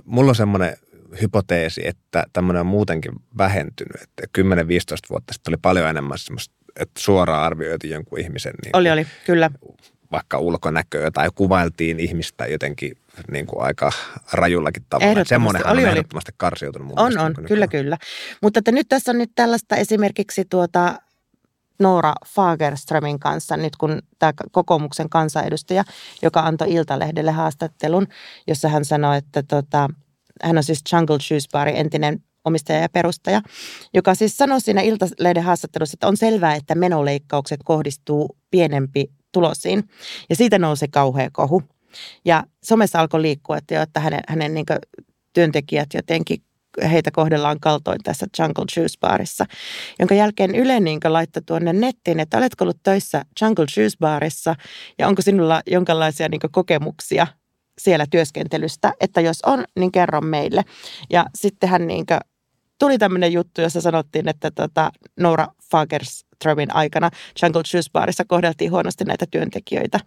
Mulla 0.04 0.30
on 0.30 0.34
semmoinen 0.34 0.76
hypoteesi, 1.20 1.80
että 1.84 2.24
tämmöinen 2.32 2.60
on 2.60 2.66
muutenkin 2.66 3.12
vähentynyt. 3.38 4.02
Että 4.02 4.40
10-15 4.40 4.44
vuotta 5.10 5.32
sitten 5.32 5.50
oli 5.50 5.58
paljon 5.62 5.88
enemmän 5.88 6.18
semmoista, 6.18 6.54
että 6.80 7.00
suoraan 7.00 7.42
arvioitiin 7.44 7.92
jonkun 7.92 8.20
ihmisen 8.20 8.52
niin 8.64 8.76
oli, 8.76 8.90
oli, 8.90 9.06
kyllä. 9.26 9.50
vaikka 10.12 10.38
ulkonäköä 10.38 11.10
tai 11.10 11.28
kuvailtiin 11.34 12.00
ihmistä 12.00 12.46
jotenkin 12.46 12.96
niin 13.30 13.46
kuin 13.46 13.62
aika 13.62 13.92
rajullakin 14.32 14.86
tavalla. 14.90 15.24
Semmoinenhan 15.24 15.72
oli, 15.72 15.84
on 15.84 15.90
ehdottomasti 15.90 16.30
oli. 16.30 16.36
karsiutunut 16.36 16.88
mun 16.88 16.98
On, 16.98 17.18
on, 17.18 17.34
niin 17.36 17.46
kyllä, 17.46 17.66
kyllä. 17.66 17.98
Mutta 18.42 18.58
että 18.58 18.72
nyt 18.72 18.88
tässä 18.88 19.10
on 19.12 19.18
nyt 19.18 19.30
tällaista 19.34 19.76
esimerkiksi 19.76 20.44
tuota 20.44 20.98
Noora 21.78 22.14
Fagerströmin 22.26 23.18
kanssa, 23.18 23.56
nyt 23.56 23.76
kun 23.76 24.02
tämä 24.18 24.32
kokoomuksen 24.52 25.08
kansanedustaja, 25.08 25.84
joka 26.22 26.40
antoi 26.40 26.72
Iltalehdelle 26.72 27.30
haastattelun, 27.30 28.06
jossa 28.46 28.68
hän 28.68 28.84
sanoi, 28.84 29.18
että 29.18 29.42
tota, 29.42 29.88
hän 30.42 30.56
on 30.56 30.64
siis 30.64 30.82
Jungle 30.92 31.20
Shoes 31.20 31.48
Bar, 31.52 31.68
entinen 31.68 32.22
omistaja 32.44 32.78
ja 32.78 32.88
perustaja, 32.88 33.42
joka 33.94 34.14
siis 34.14 34.36
sanoi 34.36 34.60
siinä 34.60 34.80
Iltalehden 34.80 35.42
haastattelussa, 35.42 35.96
että 35.96 36.08
on 36.08 36.16
selvää, 36.16 36.54
että 36.54 36.74
menoleikkaukset 36.74 37.60
kohdistuu 37.64 38.36
pienempi 38.50 39.10
tulosiin. 39.32 39.84
Ja 40.30 40.36
siitä 40.36 40.58
nousi 40.58 40.88
kauhea 40.88 41.28
kohu. 41.32 41.62
Ja 42.24 42.44
somessa 42.64 43.00
alkoi 43.00 43.22
liikkua, 43.22 43.56
että, 43.56 43.74
jo, 43.74 43.82
että 43.82 44.00
hänen, 44.00 44.20
hänen 44.28 44.54
niin 44.54 44.66
työntekijät 45.32 45.88
jotenkin 45.94 46.42
heitä 46.90 47.10
kohdellaan 47.10 47.60
kaltoin 47.60 48.02
tässä 48.02 48.26
Jungle 48.38 48.64
Shoes 48.74 48.98
Barissa, 48.98 49.46
jonka 49.98 50.14
jälkeen 50.14 50.54
Yle 50.54 50.80
niin 50.80 51.00
laittoi 51.04 51.42
tuonne 51.46 51.72
nettiin, 51.72 52.20
että 52.20 52.38
oletko 52.38 52.64
ollut 52.64 52.82
töissä 52.82 53.24
Jungle 53.40 53.66
Shoes 53.70 53.96
Barissa 53.96 54.54
ja 54.98 55.08
onko 55.08 55.22
sinulla 55.22 55.62
jonkinlaisia 55.66 56.28
niin 56.28 56.40
kokemuksia 56.52 57.26
siellä 57.80 58.06
työskentelystä, 58.10 58.92
että 59.00 59.20
jos 59.20 59.38
on, 59.46 59.64
niin 59.78 59.92
kerro 59.92 60.20
meille. 60.20 60.64
Ja 61.10 61.26
sittenhän 61.34 61.86
niin 61.86 62.06
tuli 62.78 62.98
tämmöinen 62.98 63.32
juttu, 63.32 63.60
jossa 63.60 63.80
sanottiin, 63.80 64.28
että 64.28 64.50
tota 64.50 64.90
Nora 65.20 65.46
Fagerströmin 65.70 66.74
aikana 66.74 67.10
Jungle 67.42 67.62
Shoes 67.66 67.90
Barissa 67.90 68.24
kohdeltiin 68.24 68.70
huonosti 68.70 69.04
näitä 69.04 69.26
työntekijöitä. 69.30 70.00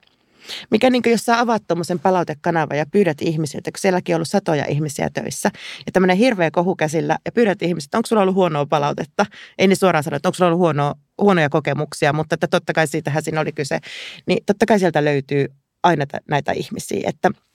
Mikä 0.72 0.90
niin 0.90 1.04
jos 1.06 1.26
sä 1.26 1.40
avaat 1.40 1.64
tuommoisen 1.68 2.00
palautekanavan 2.00 2.78
ja 2.78 2.86
pyydät 2.86 3.22
ihmisiltä, 3.22 3.72
kun 3.72 3.80
sielläkin 3.80 4.16
on 4.16 4.18
ollut 4.18 4.28
satoja 4.28 4.66
ihmisiä 4.66 5.10
töissä, 5.14 5.52
ja 5.86 5.92
tämmöinen 5.92 6.18
hirveä 6.18 6.52
kohu 6.52 6.76
käsillä, 6.76 7.18
ja 7.26 7.32
pyydät 7.32 7.62
ihmisiltä, 7.62 7.98
onko 7.98 8.08
sulla 8.08 8.22
ollut 8.22 8.36
huonoa 8.36 8.66
palautetta? 8.66 9.26
Ei 9.58 9.68
niin 9.68 9.78
suoraan 9.78 10.04
sanoa, 10.04 10.16
että 10.16 10.30
onko 10.30 10.36
sulla 10.36 10.48
ollut 10.48 10.60
huonoa, 10.60 10.96
huonoja 11.22 11.50
kokemuksia, 11.50 12.14
mutta 12.14 12.34
että 12.34 12.48
totta 12.48 12.74
kai 12.74 12.88
siitähän 12.88 13.24
siinä 13.24 13.42
oli 13.42 13.52
kyse. 13.52 13.80
Niin 14.26 14.46
totta 14.46 14.66
kai 14.66 14.80
sieltä 14.80 15.06
löytyy 15.06 15.48
aina 15.84 16.06
näitä 16.30 16.52
ihmisiä, 16.52 17.10
että– 17.10 17.32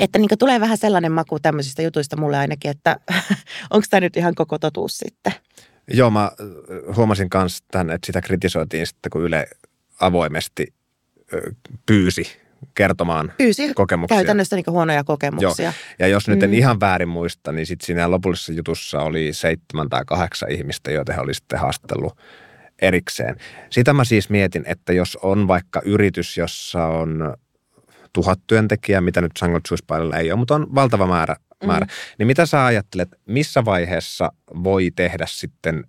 että 0.00 0.18
niin 0.18 0.28
tulee 0.38 0.60
vähän 0.60 0.78
sellainen 0.78 1.12
maku 1.12 1.40
tämmöisistä 1.40 1.82
jutuista 1.82 2.16
mulle 2.16 2.38
ainakin, 2.38 2.70
että 2.70 2.96
onko 3.70 3.86
tämä 3.90 4.00
nyt 4.00 4.16
ihan 4.16 4.34
koko 4.34 4.58
totuus 4.58 4.98
sitten? 4.98 5.32
Joo, 5.90 6.10
mä 6.10 6.30
huomasin 6.96 7.28
myös 7.34 7.62
tämän, 7.70 7.90
että 7.90 8.06
sitä 8.06 8.20
kritisoitiin 8.20 8.86
sitten, 8.86 9.10
kun 9.10 9.22
Yle 9.22 9.46
avoimesti 10.00 10.74
pyysi 11.86 12.44
kertomaan 12.74 13.32
Pyysi 13.38 13.74
kokemuksia. 13.74 14.16
käytännössä 14.16 14.56
niin 14.56 14.64
huonoja 14.68 15.04
kokemuksia. 15.04 15.64
Joo. 15.64 15.72
Ja 15.98 16.06
jos 16.06 16.28
nyt 16.28 16.42
en 16.42 16.50
mm. 16.50 16.54
ihan 16.54 16.80
väärin 16.80 17.08
muista, 17.08 17.52
niin 17.52 17.66
sitten 17.66 17.86
siinä 17.86 18.10
lopullisessa 18.10 18.52
jutussa 18.52 19.00
oli 19.00 19.32
seitsemän 19.32 19.88
tai 19.88 20.04
kahdeksan 20.06 20.50
ihmistä, 20.50 20.90
joita 20.90 21.12
he 21.12 21.20
oli 21.20 21.34
sitten 21.34 21.58
haastellut 21.58 22.16
erikseen. 22.82 23.36
Sitä 23.70 23.92
mä 23.92 24.04
siis 24.04 24.30
mietin, 24.30 24.64
että 24.66 24.92
jos 24.92 25.18
on 25.22 25.48
vaikka 25.48 25.82
yritys, 25.84 26.38
jossa 26.38 26.84
on 26.86 27.34
tuhat 28.14 28.40
työntekijää, 28.46 29.00
mitä 29.00 29.20
nyt 29.20 29.32
Sangot 29.38 29.62
ei 30.18 30.32
ole, 30.32 30.38
mutta 30.38 30.54
on 30.54 30.74
valtava 30.74 31.06
määrä. 31.06 31.36
Mm. 31.62 31.66
määrä. 31.66 31.86
Niin 32.18 32.26
mitä 32.26 32.46
sä 32.46 32.64
ajattelet, 32.64 33.08
missä 33.26 33.64
vaiheessa 33.64 34.32
voi 34.64 34.90
tehdä 34.96 35.26
sitten 35.28 35.84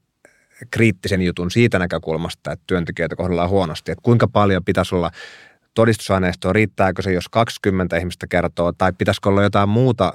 kriittisen 0.71 1.21
jutun 1.21 1.51
siitä 1.51 1.79
näkökulmasta, 1.79 2.51
että 2.51 2.63
työntekijöitä 2.67 3.15
kohdellaan 3.15 3.49
huonosti, 3.49 3.91
että 3.91 4.01
kuinka 4.03 4.27
paljon 4.27 4.65
pitäisi 4.65 4.95
olla 4.95 5.11
todistusaineistoa, 5.73 6.53
riittääkö 6.53 7.01
se, 7.01 7.13
jos 7.13 7.29
20 7.29 7.97
ihmistä 7.97 8.27
kertoo, 8.27 8.71
tai 8.71 8.93
pitäisikö 8.93 9.29
olla 9.29 9.43
jotain 9.43 9.69
muuta 9.69 10.13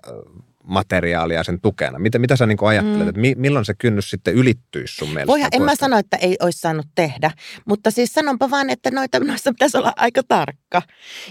materiaalia 0.64 1.44
sen 1.44 1.60
tukena? 1.60 1.98
Mitä, 1.98 2.18
mitä 2.18 2.36
sä 2.36 2.46
niin 2.46 2.58
ajattelet, 2.60 2.98
mm. 2.98 3.08
että 3.08 3.20
mi, 3.20 3.34
milloin 3.36 3.64
se 3.64 3.74
kynnys 3.74 4.10
sitten 4.10 4.34
ylittyisi 4.34 4.94
sun 4.94 5.08
mielestä? 5.08 5.26
Voihan, 5.26 5.48
en 5.52 5.62
mä 5.62 5.74
sano, 5.74 5.98
että 5.98 6.16
ei 6.16 6.36
olisi 6.40 6.58
saanut 6.58 6.86
tehdä, 6.94 7.30
mutta 7.64 7.90
siis 7.90 8.12
sanonpa 8.12 8.50
vaan, 8.50 8.70
että 8.70 8.90
noita, 8.90 9.20
noissa 9.20 9.52
pitäisi 9.52 9.76
olla 9.78 9.92
aika 9.96 10.22
tarkka. 10.28 10.82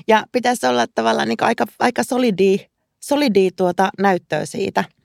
Ja 0.08 0.24
pitäisi 0.32 0.68
olla 0.68 0.86
tavallaan 0.96 1.28
niin 1.28 1.38
aika, 1.42 1.66
aika 1.80 2.04
solidi, 2.04 2.60
solidi 3.00 3.52
tuota 3.52 3.90
näyttöä 4.00 4.46
siitä– 4.46 4.84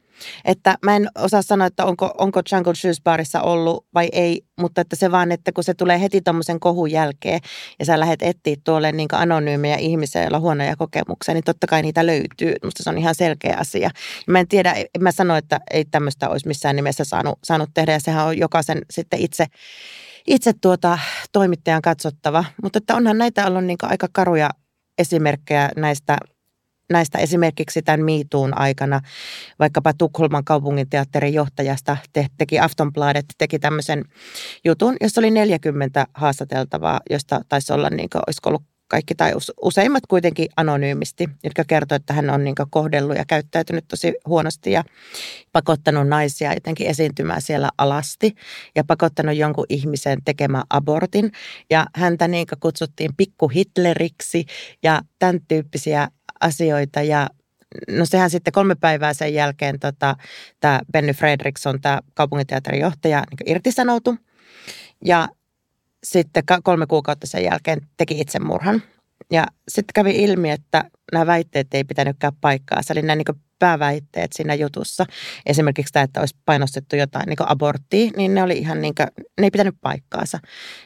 että 0.44 0.78
mä 0.83 0.97
en 0.97 1.09
osaa 1.18 1.42
sanoa, 1.42 1.66
että 1.66 1.85
onko, 1.85 2.14
onko 2.18 2.40
Jungle 2.52 2.75
Shoes 2.75 3.00
Barissa 3.00 3.42
ollut 3.42 3.87
vai 3.94 4.09
ei, 4.12 4.42
mutta 4.61 4.80
että 4.80 4.97
se 4.97 5.11
vaan, 5.11 5.33
että 5.33 5.52
kun 5.52 5.64
se 5.64 5.75
tulee 5.75 6.00
heti 6.00 6.21
tuommoisen 6.21 6.61
kohun 6.61 6.90
jälkeen 6.90 7.40
ja 7.78 7.85
sä 7.85 8.00
lähdet 8.00 8.23
etsiä 8.23 8.56
tuolle 8.64 8.92
niin 8.92 9.09
anonyymejä 9.12 9.76
ihmisiä, 9.76 10.23
joilla 10.23 10.37
on 10.37 10.42
huonoja 10.42 10.76
kokemuksia, 10.76 11.35
niin 11.35 11.44
totta 11.44 11.66
kai 11.66 11.83
niitä 11.83 12.06
löytyy. 12.06 12.54
Musta 12.64 12.83
se 12.83 12.90
on 12.90 12.99
ihan 12.99 13.14
selkeä 13.14 13.56
asia. 13.56 13.83
Ja 13.83 13.90
mä 14.33 14.40
en 14.40 14.49
tiedä, 14.49 14.73
en 14.73 15.02
mä 15.02 15.12
sano, 15.12 15.37
että 15.37 15.61
ei 15.71 15.85
tämmöistä 15.85 16.28
olisi 16.28 16.49
missään 16.49 16.76
nimessä 16.76 17.04
saanut, 17.04 17.38
saanut 17.44 17.71
tehdä 17.75 17.92
ja 17.92 18.00
sehän 18.00 18.26
on 18.26 18.38
jokaisen 18.38 18.83
sitten 18.90 19.21
itse 19.21 19.47
itse 20.26 20.52
tuota 20.61 20.99
toimittajan 21.33 21.83
katsottava. 21.83 22.44
Mutta 22.62 22.78
että 22.78 22.97
onhan 22.97 23.18
näitä 23.18 23.47
ollut 23.47 23.64
niin 23.64 23.78
aika 23.83 24.09
karuja 24.12 24.50
esimerkkejä 24.99 25.71
näistä 25.76 26.18
näistä 26.91 27.19
esimerkiksi 27.19 27.83
tämän 27.83 28.05
miituun 28.05 28.59
aikana, 28.59 29.00
vaikkapa 29.59 29.93
Tukholman 29.93 30.45
kaupunginteatterin 30.45 31.35
johtajasta 31.35 31.97
te, 32.12 32.26
teki 32.38 32.59
Aftonbladet, 32.59 33.26
teki 33.38 33.59
tämmöisen 33.59 34.05
jutun, 34.64 34.97
jossa 35.00 35.21
oli 35.21 35.31
40 35.31 36.07
haastateltavaa, 36.14 37.00
josta 37.11 37.41
taisi 37.49 37.73
olla, 37.73 37.91
niin 37.91 38.11
kuin, 38.11 38.23
olisiko 38.26 38.50
ollut 38.50 38.62
kaikki 38.88 39.14
tai 39.14 39.33
useimmat 39.62 40.07
kuitenkin 40.07 40.49
anonyymisti, 40.57 41.29
jotka 41.45 41.64
kertoo, 41.64 41.97
että 41.97 42.12
hän 42.12 42.31
on 42.31 42.45
niin 42.45 42.55
kohdellut 42.71 43.17
ja 43.17 43.25
käyttäytynyt 43.29 43.85
tosi 43.88 44.14
huonosti 44.26 44.73
ja 44.73 44.85
pakottanut 45.53 46.09
naisia 46.09 46.55
jotenkin 46.55 46.87
esiintymään 46.87 47.43
siellä 47.43 47.71
alasti 47.79 48.35
ja 48.75 48.85
pakottanut 48.85 49.37
jonkun 49.37 49.67
ihmisen 49.69 50.19
tekemään 50.25 50.64
abortin. 50.71 51.33
Ja 51.71 51.87
häntä 51.95 52.29
niin 52.29 52.47
kutsuttiin 52.61 53.11
pikku 53.17 53.49
Hitleriksi 53.49 54.45
ja 54.83 55.00
tämän 55.19 55.41
tyyppisiä 55.49 56.09
asioita 56.41 57.03
ja 57.03 57.29
no 57.91 58.07
sehän 58.07 58.31
sitten 58.31 58.53
kolme 58.53 58.75
päivää 58.75 59.14
sen 59.14 59.35
jälkeen 59.35 59.81
tota, 59.81 60.17
tämä 60.61 60.81
Benny 60.93 61.12
Fredriksson, 61.12 61.81
tämä 61.81 62.00
kaupunginteatterin 62.14 62.81
johtaja, 62.81 63.25
niin 63.31 63.57
irtisanoutui. 63.57 64.17
Ja 65.05 65.29
sitten 66.05 66.43
kolme 66.62 66.87
kuukautta 66.87 67.26
sen 67.26 67.45
jälkeen 67.45 67.81
teki 67.97 68.21
itsemurhan. 68.21 68.83
Ja 69.33 69.47
sitten 69.69 69.93
kävi 69.95 70.23
ilmi, 70.23 70.50
että 70.50 70.85
nämä 71.12 71.26
väitteet 71.26 71.75
ei 71.75 71.85
pitänytkään 71.85 72.33
paikkaa. 72.41 72.83
Se 72.83 72.93
oli 72.93 73.03
nämä 73.03 73.17
niin 73.17 73.43
pääväitteet 73.59 74.33
siinä 74.33 74.55
jutussa. 74.55 75.07
Esimerkiksi 75.47 75.93
tämä, 75.93 76.03
että 76.03 76.21
olisi 76.21 76.37
painostettu 76.45 76.97
jotain 76.97 77.26
niin 77.26 77.37
aborttia, 77.41 78.11
niin 78.17 78.35
ne 78.35 78.43
oli 78.43 78.59
ihan 78.59 78.81
niin 78.81 78.95
kuin, 78.95 79.07
ne 79.41 79.47
ei 79.47 79.50
pitänyt 79.50 79.75
paikkaansa. 79.81 80.38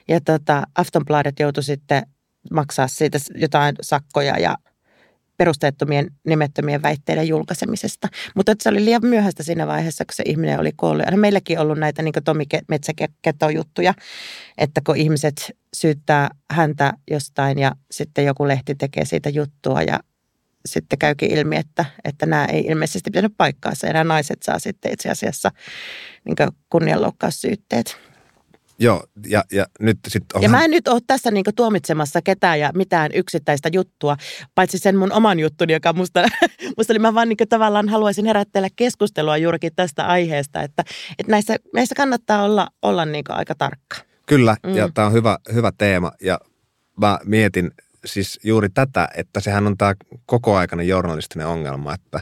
Ja 0.09 0.21
tota, 0.21 0.62
Aftonbladet 0.75 1.40
joutui 1.40 1.62
sitten 1.62 2.02
maksaa 2.50 2.88
siitä 2.88 3.19
jotain 3.35 3.76
sakkoja 3.81 4.38
ja 4.38 4.57
perusteettomien 5.38 6.11
nimettömien 6.26 6.83
väitteiden 6.83 7.28
julkaisemisesta. 7.28 8.09
Mutta 8.35 8.54
se 8.61 8.68
oli 8.68 8.85
liian 8.85 9.07
myöhäistä 9.07 9.42
siinä 9.42 9.66
vaiheessa, 9.66 10.04
kun 10.04 10.14
se 10.14 10.23
ihminen 10.26 10.61
oli 10.61 10.73
kuollut. 10.76 11.07
Ja 11.11 11.16
meilläkin 11.16 11.59
ollut 11.59 11.78
näitä 11.78 12.02
niin 12.02 12.14
Tomi 12.25 12.45
Metsäketo-juttuja, 12.68 13.95
että 14.59 14.80
kun 14.87 14.97
ihmiset 14.97 15.57
syyttää 15.76 16.30
häntä 16.50 16.92
jostain 17.11 17.59
ja 17.59 17.73
sitten 17.90 18.25
joku 18.25 18.49
lehti 18.49 18.75
tekee 18.75 19.04
siitä 19.04 19.28
juttua 19.28 19.83
ja 19.83 20.00
sitten 20.66 20.99
käykin 20.99 21.30
ilmi, 21.30 21.57
että, 21.57 21.85
että 22.04 22.26
nämä 22.26 22.45
ei 22.45 22.61
ilmeisesti 22.61 23.11
pitänyt 23.11 23.33
paikkaansa 23.37 23.87
ja 23.87 23.92
nämä 23.92 24.04
naiset 24.04 24.42
saa 24.42 24.59
sitten 24.59 24.92
itse 24.92 25.11
asiassa 25.11 25.50
niin 26.25 26.37
kunnianloukkaussyytteet. 26.71 28.07
Joo, 28.80 29.04
ja, 29.26 29.44
ja 29.52 29.66
nyt 29.80 29.99
sitten 30.08 30.42
Ja 30.42 30.49
mä 30.49 30.64
en 30.64 30.70
nyt 30.70 30.88
ole 30.88 31.00
tässä 31.06 31.30
niinku 31.30 31.50
tuomitsemassa 31.56 32.23
ketään 32.23 32.61
ja 32.61 32.70
mitään 32.75 33.11
yksittäistä 33.14 33.70
juttua, 33.73 34.16
paitsi 34.54 34.78
sen 34.78 34.97
mun 34.97 35.12
oman 35.12 35.40
juttuni, 35.40 35.73
joka 35.73 35.92
musta, 35.92 36.23
musta 36.76 36.92
oli 36.92 36.99
mä 36.99 37.14
vaan 37.14 37.28
niinku 37.28 37.44
tavallaan 37.49 37.88
haluaisin 37.88 38.26
herättää 38.26 38.68
keskustelua 38.76 39.37
juurikin 39.37 39.73
tästä 39.76 40.06
aiheesta, 40.06 40.62
että, 40.62 40.85
että 41.18 41.30
näissä, 41.32 41.56
näissä 41.75 41.94
kannattaa 41.94 42.42
olla, 42.42 42.68
olla 42.82 43.04
niinku 43.04 43.32
aika 43.35 43.54
tarkka. 43.54 43.97
Kyllä, 44.26 44.56
mm. 44.66 44.76
ja 44.76 44.90
tämä 44.94 45.06
on 45.06 45.12
hyvä, 45.12 45.38
hyvä 45.54 45.73
teema, 45.78 46.12
ja 46.23 46.38
mä 47.00 47.18
mietin 47.25 47.70
siis 48.04 48.40
juuri 48.44 48.68
tätä, 48.68 49.08
että 49.16 49.40
sehän 49.40 49.66
on 49.66 49.76
tämä 49.76 49.94
kokoaikainen 50.26 50.88
journalistinen 50.88 51.47
ongelma, 51.47 51.94
että, 51.94 52.20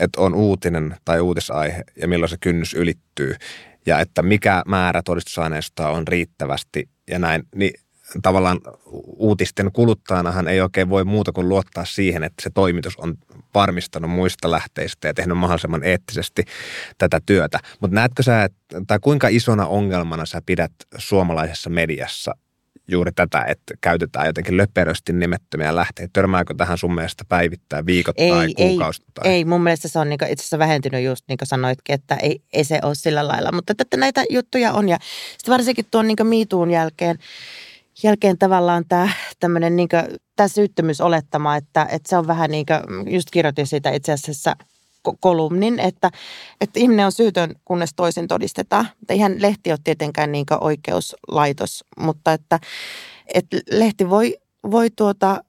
että 0.00 0.20
on 0.20 0.34
uutinen 0.34 0.96
tai 1.04 1.20
uutisaihe 1.20 1.84
ja 1.96 2.08
milloin 2.08 2.30
se 2.30 2.36
kynnys 2.40 2.74
ylittyy 2.74 3.36
ja 3.86 4.00
että 4.00 4.22
mikä 4.22 4.62
määrä 4.66 5.02
todistusaineistoa 5.04 5.88
on 5.88 6.08
riittävästi 6.08 6.88
ja 7.10 7.18
näin, 7.18 7.42
niin 7.54 7.72
tavallaan 8.22 8.60
uutisten 9.16 9.70
kuluttajanahan 9.72 10.48
ei 10.48 10.60
oikein 10.60 10.88
voi 10.88 11.04
muuta 11.04 11.32
kuin 11.32 11.48
luottaa 11.48 11.84
siihen, 11.84 12.24
että 12.24 12.42
se 12.42 12.50
toimitus 12.50 12.96
on 12.96 13.14
varmistanut 13.54 14.10
muista 14.10 14.50
lähteistä 14.50 15.08
ja 15.08 15.14
tehnyt 15.14 15.38
mahdollisimman 15.38 15.84
eettisesti 15.84 16.44
tätä 16.98 17.20
työtä. 17.26 17.58
Mutta 17.80 17.94
näetkö 17.94 18.22
sä, 18.22 18.48
tai 18.86 18.98
kuinka 19.02 19.28
isona 19.28 19.66
ongelmana 19.66 20.26
sä 20.26 20.42
pidät 20.46 20.72
suomalaisessa 20.98 21.70
mediassa 21.70 22.34
juuri 22.88 23.12
tätä, 23.12 23.44
että 23.48 23.74
käytetään 23.80 24.26
jotenkin 24.26 24.56
löperösti 24.56 25.12
nimettömiä 25.12 25.76
lähteitä. 25.76 26.10
Törmääkö 26.12 26.54
tähän 26.54 26.78
sun 26.78 26.94
mielestä 26.94 27.24
päivittäin 27.28 27.86
viikoittain, 27.86 28.54
ei, 28.58 28.68
kuukausittain? 28.68 29.30
Ei, 29.30 29.34
ei, 29.34 29.44
mun 29.44 29.62
mielestä 29.62 29.88
se 29.88 29.98
on 29.98 30.08
niin 30.08 30.18
itse 30.28 30.42
asiassa 30.42 30.58
vähentynyt 30.58 31.04
just 31.04 31.24
niin 31.28 31.38
kuin 31.38 31.48
sanoitkin, 31.48 31.94
että 31.94 32.14
ei, 32.14 32.42
ei 32.52 32.64
se 32.64 32.78
ole 32.82 32.94
sillä 32.94 33.28
lailla. 33.28 33.52
Mutta 33.52 33.74
että 33.78 33.96
näitä 33.96 34.24
juttuja 34.30 34.72
on 34.72 34.88
ja 34.88 34.98
sitten 35.38 35.52
varsinkin 35.52 35.84
tuon 35.90 36.06
niin 36.06 36.26
miituun 36.26 36.70
jälkeen, 36.70 37.18
jälkeen 38.02 38.38
tavallaan 38.38 38.84
tämä 38.88 39.08
tämmöinen 39.40 39.76
niin 39.76 39.88
tämä 40.36 40.48
syyttömyysolettama, 40.48 41.56
että, 41.56 41.86
että 41.90 42.08
se 42.08 42.16
on 42.16 42.26
vähän 42.26 42.50
niin 42.50 42.66
kuin, 42.66 43.14
just 43.14 43.28
kirjoitin 43.30 43.66
siitä 43.66 43.90
itse 43.90 44.12
asiassa 44.12 44.56
kolumnin, 45.20 45.80
että, 45.80 46.10
että 46.60 46.80
ihminen 46.80 47.06
on 47.06 47.12
syytön, 47.12 47.54
kunnes 47.64 47.90
toisin 47.96 48.28
todistetaan. 48.28 48.88
Että 49.02 49.14
ihan 49.14 49.42
lehti 49.42 49.70
ole 49.70 49.78
tietenkään 49.84 50.32
niin 50.32 50.46
oikeuslaitos, 50.60 51.84
mutta 51.98 52.32
että, 52.32 52.58
että 53.34 53.56
lehti 53.70 54.10
voi, 54.10 54.36
voi 54.70 54.90
tuota, 54.90 55.44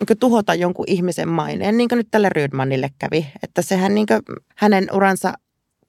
niin 0.00 0.18
tuhota 0.18 0.54
jonkun 0.54 0.84
ihmisen 0.88 1.28
maineen, 1.28 1.76
niin 1.76 1.88
kuin 1.88 1.96
nyt 1.96 2.08
tälle 2.10 2.28
Rydmanille 2.28 2.90
kävi. 2.98 3.26
Että 3.42 3.62
sehän 3.62 3.94
niin 3.94 4.06
hänen 4.56 4.88
uransa 4.92 5.32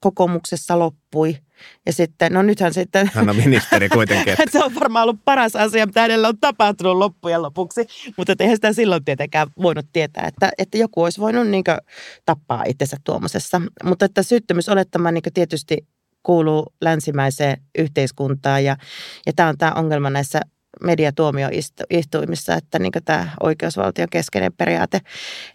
kokoomuksessa 0.00 0.78
loppui. 0.78 1.38
Ja 1.86 1.92
sitten, 1.92 2.32
no 2.32 2.42
nythän 2.42 2.74
sitten... 2.74 3.10
Hän 3.14 3.28
on 3.28 3.36
ministeri 3.36 3.88
kuitenkin. 3.88 4.32
Että. 4.32 4.52
se 4.58 4.64
on 4.64 4.74
varmaan 4.74 5.02
ollut 5.02 5.24
paras 5.24 5.56
asia, 5.56 5.86
mitä 5.86 6.00
hänellä 6.00 6.28
on 6.28 6.38
tapahtunut 6.38 6.96
loppujen 6.96 7.42
lopuksi. 7.42 7.86
Mutta 8.16 8.34
eihän 8.40 8.56
sitä 8.56 8.72
silloin 8.72 9.04
tietenkään 9.04 9.48
voinut 9.62 9.86
tietää, 9.92 10.26
että, 10.26 10.50
että 10.58 10.78
joku 10.78 11.02
olisi 11.02 11.20
voinut 11.20 11.48
niin 11.48 11.64
tappaa 12.24 12.64
itsensä 12.66 12.96
tuommoisessa. 13.04 13.62
Mutta 13.84 14.04
että 14.04 14.22
syyttömyysolettama 14.22 15.10
niin 15.10 15.22
tietysti 15.34 15.86
kuuluu 16.22 16.66
länsimäiseen 16.80 17.62
yhteiskuntaan 17.78 18.64
ja, 18.64 18.76
ja 19.26 19.32
tämä 19.32 19.48
on 19.48 19.58
tämä 19.58 19.72
ongelma 19.72 20.10
näissä 20.10 20.40
mediatuomioistuimissa, 20.84 22.54
että 22.54 22.78
niin 22.78 22.92
tämä 23.04 23.30
oikeusvaltion 23.42 24.08
keskeinen 24.10 24.52
periaate 24.52 25.00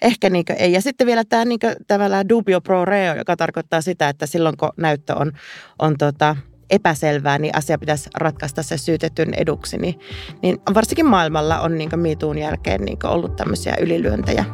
ehkä 0.02 0.30
niin 0.30 0.46
ei. 0.58 0.72
Ja 0.72 0.82
sitten 0.82 1.08
vielä 1.08 1.24
tämä 1.24 1.46
niin 1.46 1.60
tavallaan 1.88 2.30
dubio 2.30 2.62
pro 2.62 2.86
reo, 2.86 3.16
joka 3.16 3.38
tarkoittaa 3.38 3.82
sitä, 3.82 4.10
että 4.10 4.26
silloin 4.26 4.58
kun 4.58 4.70
näyttö 4.78 5.16
on, 5.16 5.32
on 5.80 5.98
tota, 5.98 6.36
epäselvää, 6.70 7.40
niin 7.40 7.58
asia 7.58 7.78
pitäisi 7.78 8.10
ratkaista 8.16 8.64
se 8.64 8.78
syytetyn 8.78 9.34
eduksi. 9.34 9.78
Niin, 9.78 10.00
niin 10.42 10.58
varsinkin 10.74 11.06
maailmalla 11.06 11.60
on 11.60 11.78
niin 11.78 12.00
miituun 12.00 12.38
jälkeen 12.38 12.82
niin 12.82 13.06
ollut 13.06 13.36
tämmöisiä 13.36 13.76
ylilyöntejä. 13.82 14.46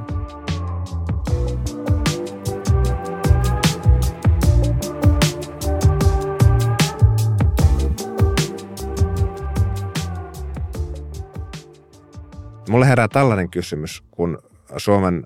Mulle 12.72 12.88
herää 12.88 13.08
tällainen 13.08 13.50
kysymys, 13.50 14.04
kun 14.12 14.38
Suomen 14.78 15.24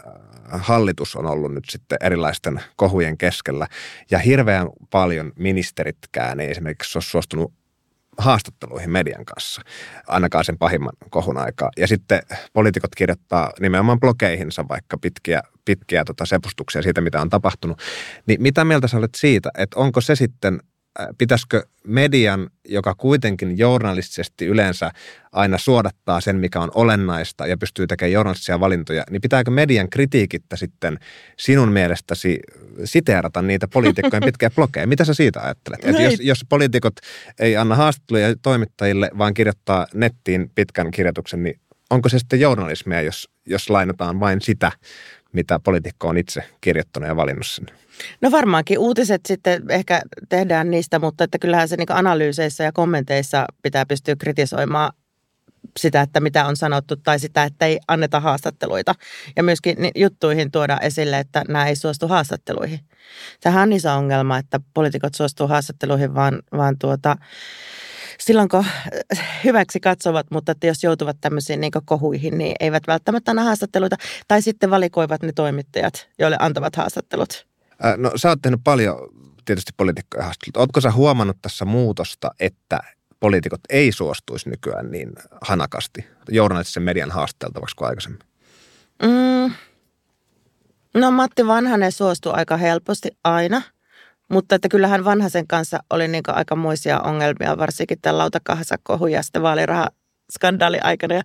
hallitus 0.51 1.15
on 1.15 1.25
ollut 1.25 1.53
nyt 1.53 1.63
sitten 1.69 1.97
erilaisten 2.01 2.61
kohujen 2.75 3.17
keskellä 3.17 3.67
ja 4.11 4.19
hirveän 4.19 4.67
paljon 4.89 5.31
ministeritkään 5.39 6.39
ei 6.39 6.51
esimerkiksi 6.51 6.97
ole 6.97 7.03
suostunut 7.03 7.53
haastatteluihin 8.17 8.89
median 8.89 9.25
kanssa, 9.25 9.61
ainakaan 10.07 10.45
sen 10.45 10.57
pahimman 10.57 10.93
kohun 11.09 11.37
aikaa. 11.37 11.69
Ja 11.77 11.87
sitten 11.87 12.21
poliitikot 12.53 12.95
kirjoittaa 12.95 13.51
nimenomaan 13.59 13.99
blogeihinsa 13.99 14.67
vaikka 14.67 14.97
pitkiä, 14.97 15.41
pitkiä 15.65 16.05
tota 16.05 16.25
sepustuksia 16.25 16.81
siitä, 16.81 17.01
mitä 17.01 17.21
on 17.21 17.29
tapahtunut. 17.29 17.81
Niin 18.25 18.41
mitä 18.41 18.65
mieltä 18.65 18.87
sä 18.87 18.97
olet 18.97 19.15
siitä, 19.15 19.49
että 19.57 19.79
onko 19.79 20.01
se 20.01 20.15
sitten 20.15 20.59
Äh, 20.59 20.74
pitäisikö 21.17 21.63
median, 21.87 22.49
joka 22.67 22.95
kuitenkin 22.95 23.57
journalistisesti 23.57 24.45
yleensä 24.45 24.91
aina 25.31 25.57
suodattaa 25.57 26.21
sen, 26.21 26.35
mikä 26.35 26.59
on 26.59 26.71
olennaista 26.75 27.47
ja 27.47 27.57
pystyy 27.57 27.87
tekemään 27.87 28.11
journalistisia 28.11 28.59
valintoja, 28.59 29.03
niin 29.09 29.21
pitääkö 29.21 29.51
median 29.51 29.89
kritiikittä 29.89 30.55
sitten 30.55 30.99
sinun 31.37 31.71
mielestäsi 31.71 32.39
siteerata 32.83 33.41
niitä 33.41 33.67
poliitikkojen 33.67 34.23
pitkiä 34.29 34.49
blogeja? 34.49 34.87
Mitä 34.87 35.05
sä 35.05 35.13
siitä 35.13 35.41
ajattelet? 35.41 35.85
No 35.85 35.99
jos, 35.99 36.19
jos 36.19 36.45
poliitikot 36.49 36.95
ei 37.39 37.57
anna 37.57 37.75
haastatteluja 37.75 38.35
toimittajille, 38.41 39.11
vaan 39.17 39.33
kirjoittaa 39.33 39.87
nettiin 39.93 40.51
pitkän 40.55 40.91
kirjoituksen, 40.91 41.43
niin 41.43 41.59
onko 41.89 42.09
se 42.09 42.19
sitten 42.19 42.39
journalismia, 42.39 43.01
jos, 43.01 43.29
jos 43.45 43.69
lainataan 43.69 44.19
vain 44.19 44.41
sitä, 44.41 44.71
mitä 45.35 45.59
poliitikko 45.59 46.07
on 46.07 46.17
itse 46.17 46.43
kirjoittanut 46.61 47.09
ja 47.09 47.15
valinnut 47.15 47.45
sinne? 47.45 47.73
No 48.21 48.31
varmaankin 48.31 48.79
uutiset 48.79 49.21
sitten 49.27 49.71
ehkä 49.71 50.01
tehdään 50.29 50.71
niistä, 50.71 50.99
mutta 50.99 51.23
että 51.23 51.39
kyllähän 51.39 51.67
se 51.67 51.77
niin 51.77 51.91
analyyseissä 51.91 52.63
ja 52.63 52.71
kommenteissa 52.71 53.45
pitää 53.61 53.85
pystyä 53.85 54.15
kritisoimaan 54.15 54.93
sitä, 55.79 56.01
että 56.01 56.19
mitä 56.19 56.45
on 56.45 56.55
sanottu 56.55 56.95
tai 56.95 57.19
sitä, 57.19 57.43
että 57.43 57.65
ei 57.65 57.79
anneta 57.87 58.19
haastatteluita. 58.19 58.95
Ja 59.35 59.43
myöskin 59.43 59.77
juttuihin 59.95 60.51
tuoda 60.51 60.77
esille, 60.81 61.19
että 61.19 61.43
nämä 61.47 61.67
ei 61.67 61.75
suostu 61.75 62.07
haastatteluihin. 62.07 62.79
Tähän 63.41 63.63
on 63.63 63.73
iso 63.73 63.93
ongelma, 63.93 64.37
että 64.37 64.59
poliitikot 64.73 65.15
suostuu 65.15 65.47
haastatteluihin, 65.47 66.15
vaan, 66.15 66.41
vaan 66.57 66.77
tuota, 66.79 67.17
silloin 68.19 68.49
kun 68.49 68.65
hyväksi 69.43 69.79
katsovat, 69.79 70.27
mutta 70.31 70.51
että 70.51 70.67
jos 70.67 70.83
joutuvat 70.83 71.17
tämmöisiin 71.21 71.61
niin 71.61 71.71
kohuihin, 71.85 72.37
niin 72.37 72.55
eivät 72.59 72.83
välttämättä 72.87 73.31
anna 73.31 73.43
haastatteluita. 73.43 73.95
Tai 74.27 74.41
sitten 74.41 74.69
valikoivat 74.69 75.21
ne 75.21 75.31
toimittajat, 75.35 76.09
joille 76.19 76.37
antavat 76.39 76.75
haastattelut. 76.75 77.47
No 77.97 78.11
sä 78.15 78.29
oot 78.29 78.41
tehnyt 78.41 78.61
paljon 78.63 78.95
tietysti 79.45 79.71
poliitikkoja 79.77 80.23
haastatteluita. 80.23 80.59
Ootko 80.59 80.81
sä 80.81 80.91
huomannut 80.91 81.37
tässä 81.41 81.65
muutosta, 81.65 82.31
että 82.39 82.79
poliitikot 83.19 83.61
ei 83.69 83.91
suostuisi 83.91 84.49
nykyään 84.49 84.91
niin 84.91 85.11
hanakasti 85.41 86.05
journalistisen 86.29 86.83
median 86.83 87.11
haasteltavaksi 87.11 87.75
kuin 87.75 87.87
aikaisemmin? 87.87 88.19
Mm. 89.03 89.53
No 90.93 91.11
Matti 91.11 91.47
Vanhanen 91.47 91.91
suostui 91.91 92.33
aika 92.35 92.57
helposti 92.57 93.09
aina, 93.23 93.61
mutta 94.31 94.55
että 94.55 94.69
kyllähän 94.69 95.05
Vanhasen 95.05 95.47
kanssa 95.47 95.79
oli 95.89 96.07
niin 96.07 96.23
aikamoisia 96.27 96.99
ongelmia, 96.99 97.57
varsinkin 97.57 98.01
tämän 98.01 98.17
lautakahsakohun 98.17 99.11
ja 99.11 99.23
sitten 99.23 99.41
vaaliraha 99.41 99.87
skandaali 100.31 100.79
aikana. 100.79 101.15
Ja, 101.15 101.21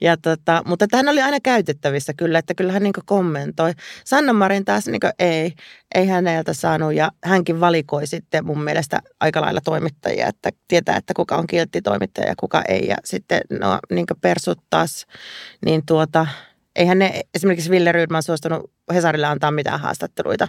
ja 0.00 0.16
tota, 0.16 0.62
mutta 0.66 0.86
hän 0.94 1.08
oli 1.08 1.22
aina 1.22 1.40
käytettävissä 1.40 2.12
kyllä, 2.16 2.38
että 2.38 2.54
kyllä 2.54 2.72
hän 2.72 2.82
niin 2.82 2.92
kommentoi. 3.06 3.72
Sanna 4.04 4.32
Marin 4.32 4.64
taas 4.64 4.86
niin 4.86 5.00
ei, 5.18 5.52
ei 5.94 6.06
häneltä 6.06 6.52
saanut 6.52 6.94
ja 6.94 7.10
hänkin 7.24 7.60
valikoi 7.60 8.06
sitten 8.06 8.46
mun 8.46 8.62
mielestä 8.62 9.00
aika 9.20 9.40
lailla 9.40 9.60
toimittajia, 9.60 10.26
että 10.26 10.50
tietää, 10.68 10.96
että 10.96 11.14
kuka 11.16 11.36
on 11.36 11.46
kiltti 11.46 11.82
toimittaja 11.82 12.28
ja 12.28 12.34
kuka 12.36 12.62
ei. 12.68 12.86
Ja 12.86 12.96
sitten 13.04 13.40
no 13.60 13.78
niin 13.90 14.06
persut 14.20 14.58
taas, 14.70 15.06
niin 15.64 15.86
tuota, 15.86 16.26
eihän 16.76 16.98
ne 16.98 17.20
esimerkiksi 17.34 17.70
Ville 17.70 17.92
Rydman 17.92 18.22
suostunut 18.22 18.70
Hesarille 18.94 19.26
antaa 19.26 19.50
mitään 19.50 19.80
haastatteluita. 19.80 20.48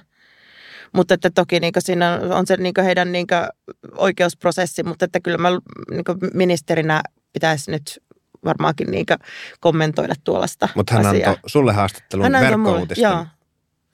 Mutta 0.93 1.13
että 1.13 1.29
toki 1.29 1.59
niin 1.59 1.73
siinä 1.79 2.19
on 2.33 2.47
se 2.47 2.57
niin 2.57 2.73
heidän 2.83 3.11
niin 3.11 3.27
oikeusprosessi, 3.97 4.83
mutta 4.83 5.05
että 5.05 5.19
kyllä 5.19 5.37
mä 5.37 5.49
niin 5.91 6.03
ministerinä 6.33 7.01
pitäisi 7.33 7.71
nyt 7.71 8.03
varmaankin 8.45 8.91
niin 8.91 9.05
kommentoida 9.59 10.13
tuollaista 10.23 10.69
Mutta 10.75 10.93
hän 10.93 11.05
asiaa. 11.05 11.29
antoi 11.29 11.49
sulle 11.49 11.73
haastattelun 11.73 12.31
verkkouutisten. 12.31 13.03
Joo. 13.03 13.25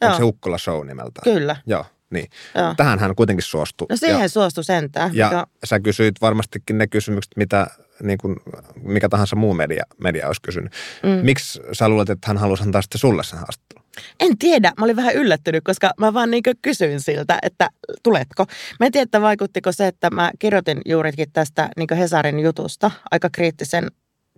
Onko 0.01 0.17
se 0.17 0.23
Ukkola 0.23 0.57
Show 0.57 0.87
nimeltä? 0.87 1.21
Kyllä. 1.23 1.55
Joo. 1.65 1.85
Niin. 2.09 2.29
Joo. 2.55 2.73
Tähän 2.77 2.99
hän 2.99 3.15
kuitenkin 3.15 3.43
suostui. 3.43 3.87
No 3.89 3.95
siihen 3.95 4.21
ja, 4.21 4.29
suostui 4.29 4.63
sentään. 4.63 5.15
Ja 5.15 5.31
ja 5.33 5.47
sä 5.63 5.79
kysyit 5.79 6.21
varmastikin 6.21 6.77
ne 6.77 6.87
kysymykset, 6.87 7.31
mitä 7.35 7.67
niin 8.03 8.17
kuin 8.17 8.35
mikä 8.81 9.09
tahansa 9.09 9.35
muu 9.35 9.53
media, 9.53 9.83
media 9.97 10.27
olisi 10.27 10.41
kysynyt. 10.41 10.73
Mm. 11.03 11.25
Miksi 11.25 11.59
sä 11.71 11.89
luulet, 11.89 12.09
että 12.09 12.27
hän 12.27 12.37
halusi 12.37 12.63
antaa 12.63 12.81
sitten 12.81 12.99
sulle 12.99 13.23
sen 13.23 13.39
haastattelun? 13.39 13.85
En 14.19 14.37
tiedä. 14.37 14.71
Mä 14.77 14.85
olin 14.85 14.95
vähän 14.95 15.15
yllättynyt, 15.15 15.63
koska 15.63 15.91
mä 15.99 16.13
vaan 16.13 16.31
niin 16.31 16.43
kysyin 16.61 17.01
siltä, 17.01 17.39
että 17.41 17.69
tuletko. 18.03 18.45
Mä 18.79 18.85
en 18.85 18.91
tiedä, 18.91 19.03
että 19.03 19.21
vaikuttiko 19.21 19.71
se, 19.71 19.87
että 19.87 20.09
mä 20.09 20.31
kirjoitin 20.39 20.81
juurikin 20.85 21.31
tästä 21.33 21.69
niin 21.77 21.97
Hesarin 21.97 22.39
jutusta 22.39 22.91
aika 23.11 23.29
kriittisen 23.31 23.87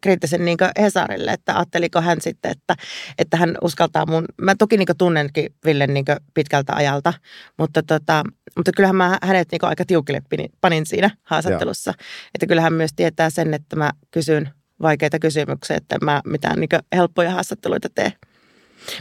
kriittisen 0.02 0.46
niin 0.46 0.58
Hesarille, 0.82 1.32
että 1.32 1.56
ajatteliko 1.56 2.02
hän 2.02 2.22
sitten, 2.22 2.52
että, 2.52 2.76
että 3.18 3.38
hän 3.38 3.58
uskaltaa 3.62 4.06
mun, 4.06 4.26
mä 4.42 4.56
toki 4.56 4.78
niin 4.78 4.88
tunnenkin 4.98 5.54
Villen 5.66 5.94
niin 5.94 6.06
pitkältä 6.34 6.74
ajalta, 6.76 7.14
mutta, 7.58 7.84
tota, 7.84 8.24
mutta 8.58 8.72
kyllähän 8.76 8.96
mä 8.96 9.18
hänet 9.24 9.52
niin 9.52 9.66
aika 9.66 9.86
tiukille 9.86 10.22
panin 10.62 10.86
siinä 10.86 11.10
haastattelussa, 11.24 11.94
Joo. 11.98 12.08
että 12.36 12.48
kyllähän 12.48 12.74
myös 12.74 12.92
tietää 12.96 13.30
sen, 13.30 13.54
että 13.54 13.76
mä 13.76 13.92
kysyn 14.12 14.50
vaikeita 14.82 15.20
kysymyksiä, 15.20 15.78
että 15.78 15.98
mä 16.02 16.22
mitään 16.26 16.60
niin 16.60 16.70
helppoja 16.96 17.32
haastatteluita 17.32 17.90
tee. 17.96 18.14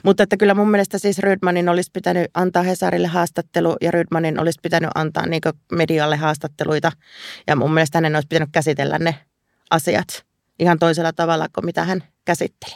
Mutta 0.02 0.22
että 0.22 0.36
kyllä 0.36 0.54
mun 0.54 0.70
mielestä 0.70 0.98
siis 0.98 1.18
Rydmanin 1.18 1.68
olisi 1.68 1.90
pitänyt 1.92 2.30
antaa 2.34 2.62
Hesarille 2.62 3.08
haastattelu 3.08 3.76
ja 3.80 3.90
Rydmanin 3.90 4.40
olisi 4.40 4.58
pitänyt 4.62 4.90
antaa 4.94 5.26
niin 5.26 5.42
medialle 5.72 6.16
haastatteluita. 6.16 6.92
Ja 7.46 7.56
mun 7.56 7.74
mielestä 7.74 7.98
hänen 7.98 8.14
olisi 8.14 8.28
pitänyt 8.28 8.48
käsitellä 8.52 8.98
ne 8.98 9.14
asiat 9.70 10.29
ihan 10.60 10.78
toisella 10.78 11.12
tavalla 11.12 11.46
kuin 11.54 11.64
mitä 11.64 11.84
hän 11.84 12.04
käsitteli. 12.24 12.74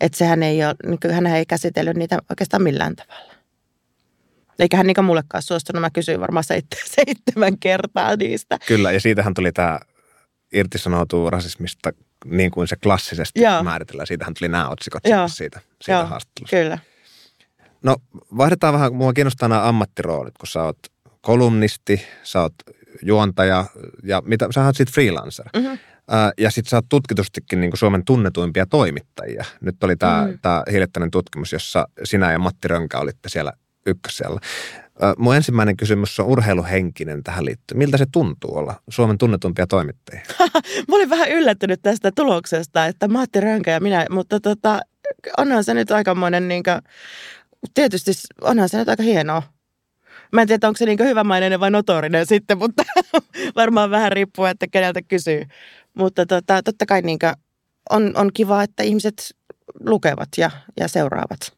Että 0.00 0.18
sehän 0.18 0.42
ei 0.42 0.64
ole, 0.64 0.74
niin 0.86 1.14
hän 1.14 1.26
ei 1.26 1.46
käsitellyt 1.46 1.96
niitä 1.96 2.18
oikeastaan 2.30 2.62
millään 2.62 2.96
tavalla. 2.96 3.34
Eikä 4.58 4.76
hän 4.76 4.86
niin 4.86 5.04
mullekaan 5.04 5.42
suostunut. 5.42 5.80
Mä 5.80 5.90
kysyin 5.90 6.20
varmaan 6.20 6.44
seitsemän 6.96 7.58
kertaa 7.58 8.16
niistä. 8.16 8.58
Kyllä, 8.66 8.92
ja 8.92 9.00
siitähän 9.00 9.34
tuli 9.34 9.52
tämä 9.52 9.80
irtisanoutuu 10.52 11.30
rasismista 11.30 11.92
niin 12.24 12.50
kuin 12.50 12.68
se 12.68 12.76
klassisesti 12.76 13.40
Joo. 13.40 13.62
määritellään. 13.62 14.06
Siitähän 14.06 14.34
tuli 14.38 14.48
nämä 14.48 14.68
otsikot 14.68 15.06
Joo. 15.06 15.28
siitä, 15.28 15.60
siitä 15.82 15.92
Joo, 15.92 16.06
haastattelusta. 16.06 16.56
Kyllä. 16.56 16.78
No 17.82 17.96
vaihdetaan 18.36 18.74
vähän, 18.74 18.94
mua 18.94 19.12
kiinnostaa 19.12 19.48
nämä 19.48 19.68
ammattiroolit, 19.68 20.38
kun 20.38 20.46
sä 20.46 20.62
oot 20.62 20.78
kolumnisti, 21.20 22.02
sä 22.22 22.40
oot 22.40 22.54
juontaja 23.02 23.64
ja 24.02 24.22
mitä, 24.24 24.48
sä 24.54 24.64
oot 24.64 24.76
sitten 24.76 24.94
freelancer. 24.94 25.46
Mm-hmm. 25.56 25.78
Ja 26.38 26.50
sitten 26.50 26.70
sä 26.70 26.76
oot 26.76 26.88
tutkitustikin 26.88 27.60
niin 27.60 27.70
Suomen 27.74 28.04
tunnetuimpia 28.04 28.66
toimittajia. 28.66 29.44
Nyt 29.60 29.84
oli 29.84 29.96
tämä 29.96 30.26
mm. 30.26 30.72
hiljattainen 30.72 31.10
tutkimus, 31.10 31.52
jossa 31.52 31.88
sinä 32.04 32.32
ja 32.32 32.38
Matti 32.38 32.68
Rönkä 32.68 32.98
olitte 32.98 33.28
siellä 33.28 33.52
ykkösellä. 33.86 34.40
Mun 35.18 35.36
ensimmäinen 35.36 35.76
kysymys 35.76 36.20
on 36.20 36.26
urheiluhenkinen 36.26 37.22
tähän 37.22 37.44
liittyen. 37.44 37.78
Miltä 37.78 37.96
se 37.96 38.06
tuntuu 38.12 38.56
olla 38.56 38.74
Suomen 38.88 39.18
tunnetumpia 39.18 39.66
toimittajia? 39.66 40.22
Mä 40.88 40.96
olin 40.96 41.10
vähän 41.10 41.30
yllättynyt 41.30 41.82
tästä 41.82 42.10
tuloksesta, 42.16 42.86
että 42.86 43.08
Matti 43.08 43.40
Rönkä 43.40 43.70
ja 43.70 43.80
minä, 43.80 44.06
mutta 44.10 44.40
tota, 44.40 44.80
onhan 45.38 45.64
se 45.64 45.74
nyt 45.74 45.90
aikamoinen, 45.90 46.48
niin 46.48 46.62
kuin, 46.62 46.80
tietysti 47.74 48.12
onhan 48.40 48.68
se 48.68 48.78
nyt 48.78 48.88
aika 48.88 49.02
hienoa. 49.02 49.42
Mä 50.32 50.42
en 50.42 50.48
tiedä, 50.48 50.68
onko 50.68 50.78
se 50.78 50.86
niin 50.86 50.98
hyvämainen 50.98 51.60
vai 51.60 51.70
notorinen 51.70 52.26
sitten, 52.26 52.58
mutta 52.58 52.82
varmaan 53.56 53.90
vähän 53.90 54.12
riippuu, 54.12 54.44
että 54.44 54.66
keneltä 54.66 55.02
kysyy. 55.02 55.42
Mutta 55.94 56.26
tota, 56.26 56.62
totta 56.62 56.86
kai 56.86 57.02
niin 57.02 57.18
on, 57.90 58.12
on 58.16 58.30
kiva, 58.34 58.62
että 58.62 58.82
ihmiset 58.82 59.36
lukevat 59.80 60.28
ja, 60.36 60.50
ja 60.80 60.88
seuraavat. 60.88 61.56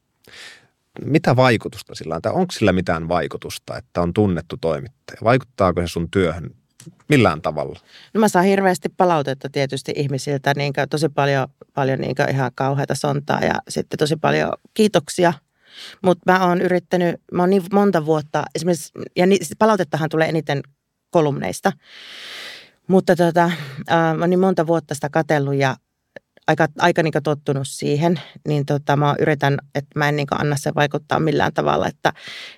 Mitä 1.04 1.36
vaikutusta 1.36 1.94
sillä 1.94 2.14
on? 2.14 2.22
Tai 2.22 2.32
onko 2.32 2.52
sillä 2.52 2.72
mitään 2.72 3.08
vaikutusta, 3.08 3.76
että 3.76 4.00
on 4.00 4.14
tunnettu 4.14 4.56
toimittaja? 4.56 5.18
Vaikuttaako 5.24 5.80
se 5.80 5.88
sun 5.88 6.10
työhön 6.10 6.50
millään 7.08 7.42
tavalla? 7.42 7.80
No 8.14 8.20
mä 8.20 8.28
saan 8.28 8.44
hirveästi 8.44 8.88
palautetta 8.88 9.48
tietysti 9.52 9.92
ihmisiltä, 9.96 10.52
niin 10.56 10.72
tosi 10.90 11.08
paljon, 11.08 11.48
paljon 11.74 11.98
niin 12.00 12.14
ihan 12.30 12.50
kauheita 12.54 12.94
sontaa 12.94 13.40
ja 13.40 13.54
sitten 13.68 13.98
tosi 13.98 14.16
paljon 14.16 14.52
kiitoksia. 14.74 15.32
Mutta 16.02 16.32
mä 16.32 16.46
oon 16.46 16.60
yrittänyt, 16.60 17.20
mä 17.32 17.42
oon 17.42 17.50
niin 17.50 17.62
monta 17.72 18.06
vuotta, 18.06 18.44
esimerkiksi, 18.54 18.92
ja 19.16 19.26
palautettahan 19.58 20.08
tulee 20.08 20.28
eniten 20.28 20.62
kolumneista. 21.10 21.72
Mutta 22.88 23.16
tota, 23.16 23.44
äh, 23.90 24.16
mä 24.16 24.26
niin 24.26 24.40
monta 24.40 24.66
vuotta 24.66 24.94
sitä 24.94 25.08
katsellut 25.08 25.54
ja 25.54 25.76
aika, 26.46 26.68
aika 26.78 27.02
niin 27.02 27.12
tottunut 27.24 27.68
siihen, 27.68 28.20
niin 28.48 28.66
tota, 28.66 28.96
mä 28.96 29.14
yritän, 29.20 29.58
että 29.74 29.98
mä 29.98 30.08
en 30.08 30.16
niin 30.16 30.26
anna 30.30 30.56
se 30.56 30.74
vaikuttaa 30.74 31.20
millään 31.20 31.54
tavalla, 31.54 31.88
että, 31.88 32.12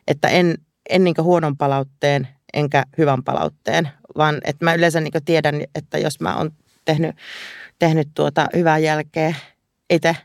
että 0.08 0.28
en, 0.28 0.54
en 0.90 1.04
niin 1.04 1.14
huonon 1.20 1.56
palautteen 1.56 2.28
enkä 2.54 2.84
hyvän 2.98 3.24
palautteen, 3.24 3.88
vaan 4.16 4.40
että 4.44 4.64
mä 4.64 4.74
yleensä 4.74 5.00
niin 5.00 5.12
tiedän, 5.24 5.62
että 5.74 5.98
jos 5.98 6.20
mä 6.20 6.36
oon 6.36 6.50
tehnyt, 6.84 7.16
tehnyt 7.78 8.08
tuota 8.14 8.46
hyvää 8.56 8.78
jälkeä 8.78 9.34
itse 9.90 10.16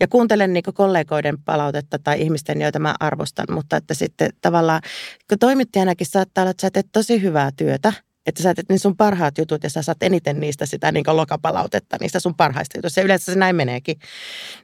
ja 0.00 0.08
kuuntelen 0.08 0.52
niin 0.52 0.64
kollegoiden 0.74 1.42
palautetta 1.44 1.98
tai 1.98 2.20
ihmisten, 2.20 2.60
joita 2.60 2.78
mä 2.78 2.94
arvostan, 3.00 3.46
mutta 3.50 3.76
että 3.76 3.94
sitten 3.94 4.30
tavallaan, 4.40 4.80
kun 5.28 5.38
toimittajanakin 5.38 6.06
saattaa 6.06 6.42
olla, 6.42 6.50
että 6.50 6.60
sä 6.60 6.70
teet 6.70 6.86
tosi 6.92 7.22
hyvää 7.22 7.50
työtä– 7.56 7.92
että 8.30 8.42
sä 8.42 8.54
teet 8.54 8.68
niin 8.68 8.78
sun 8.78 8.96
parhaat 8.96 9.38
jutut 9.38 9.62
ja 9.62 9.70
sä 9.70 9.82
saat 9.82 10.02
eniten 10.02 10.40
niistä 10.40 10.66
sitä 10.66 10.92
niin 10.92 11.04
lokapalautetta, 11.08 11.96
niistä 12.00 12.20
sun 12.20 12.34
parhaista 12.34 12.78
jutuista. 12.78 13.00
Ja 13.00 13.04
yleensä 13.04 13.32
se 13.32 13.38
näin 13.38 13.56
meneekin. 13.56 13.98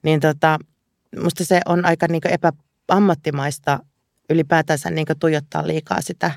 Niin 0.03 0.21
tota, 0.21 0.59
musta 1.23 1.45
se 1.45 1.61
on 1.67 1.85
aika 1.85 2.07
niin 2.09 2.23
epäammattimaista 2.89 3.79
ylipäätänsä 4.31 4.91
niin 4.91 5.07
tuijottaa 5.21 5.67
liikaa 5.67 6.01
sitä 6.01 6.31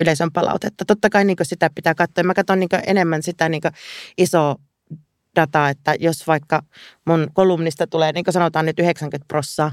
yleisön 0.00 0.32
palautetta. 0.32 0.84
Totta 0.84 1.10
kai 1.10 1.24
niin 1.24 1.36
sitä 1.42 1.70
pitää 1.74 1.94
katsoa. 1.94 2.24
Mä 2.24 2.34
katson 2.34 2.60
niin 2.60 2.68
enemmän 2.86 3.22
sitä 3.22 3.48
niin 3.48 3.62
isoa 4.18 4.56
dataa, 5.36 5.68
että 5.68 5.94
jos 5.98 6.26
vaikka 6.26 6.62
mun 7.04 7.28
kolumnista 7.32 7.86
tulee, 7.86 8.12
niin 8.12 8.24
kuin 8.24 8.32
sanotaan 8.32 8.66
nyt 8.66 8.78
90 8.78 9.28
prossaa 9.28 9.72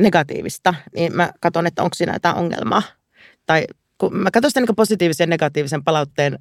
negatiivista, 0.00 0.74
niin 0.94 1.16
mä 1.16 1.30
katson, 1.40 1.66
että 1.66 1.82
onko 1.82 1.94
siinä 1.94 2.12
jotain 2.12 2.36
ongelmaa. 2.36 2.82
Tai 3.46 3.64
kun 3.98 4.16
mä 4.16 4.30
katson 4.30 4.50
sitä 4.50 4.60
niin 4.60 4.76
positiivisen 4.76 5.24
ja 5.24 5.28
negatiivisen 5.30 5.84
palautteen 5.84 6.38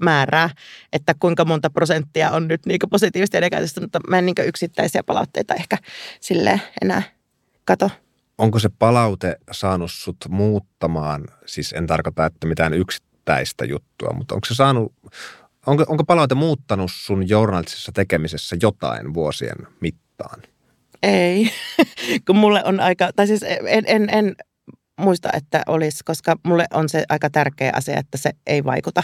määrää, 0.00 0.50
että 0.92 1.14
kuinka 1.20 1.44
monta 1.44 1.70
prosenttia 1.70 2.30
on 2.30 2.48
nyt 2.48 2.66
niin 2.66 2.78
positiivista 2.90 3.36
ja 3.36 3.40
negatiivista, 3.40 3.80
mutta 3.80 4.00
mä 4.08 4.18
en 4.18 4.26
niin 4.26 4.34
yksittäisiä 4.46 5.02
palautteita 5.02 5.54
ehkä 5.54 5.78
sille 6.20 6.60
enää 6.82 7.02
kato. 7.64 7.90
Onko 8.38 8.58
se 8.58 8.68
palaute 8.78 9.36
saanut 9.52 9.90
sut 9.90 10.16
muuttamaan, 10.28 11.24
siis 11.46 11.72
en 11.72 11.86
tarkoita, 11.86 12.26
että 12.26 12.46
mitään 12.46 12.74
yksittäistä 12.74 13.64
juttua, 13.64 14.12
mutta 14.12 14.34
onko 14.34 14.44
se 14.44 14.54
saanut, 14.54 14.92
onko, 15.66 15.84
onko 15.88 16.04
palaute 16.04 16.34
muuttanut 16.34 16.90
sun 16.94 17.28
journalistisessa 17.28 17.92
tekemisessä 17.92 18.56
jotain 18.62 19.14
vuosien 19.14 19.56
mittaan? 19.80 20.42
Ei, 21.02 21.50
kun 22.26 22.36
mulle 22.36 22.64
on 22.64 22.80
aika, 22.80 23.10
tai 23.16 23.26
siis 23.26 23.42
en, 23.66 23.84
en, 23.86 24.08
en 24.12 24.36
muista, 24.98 25.28
että 25.32 25.62
olisi, 25.66 26.04
koska 26.04 26.36
mulle 26.42 26.66
on 26.74 26.88
se 26.88 27.04
aika 27.08 27.30
tärkeä 27.30 27.72
asia, 27.74 27.98
että 27.98 28.18
se 28.18 28.30
ei 28.46 28.64
vaikuta. 28.64 29.02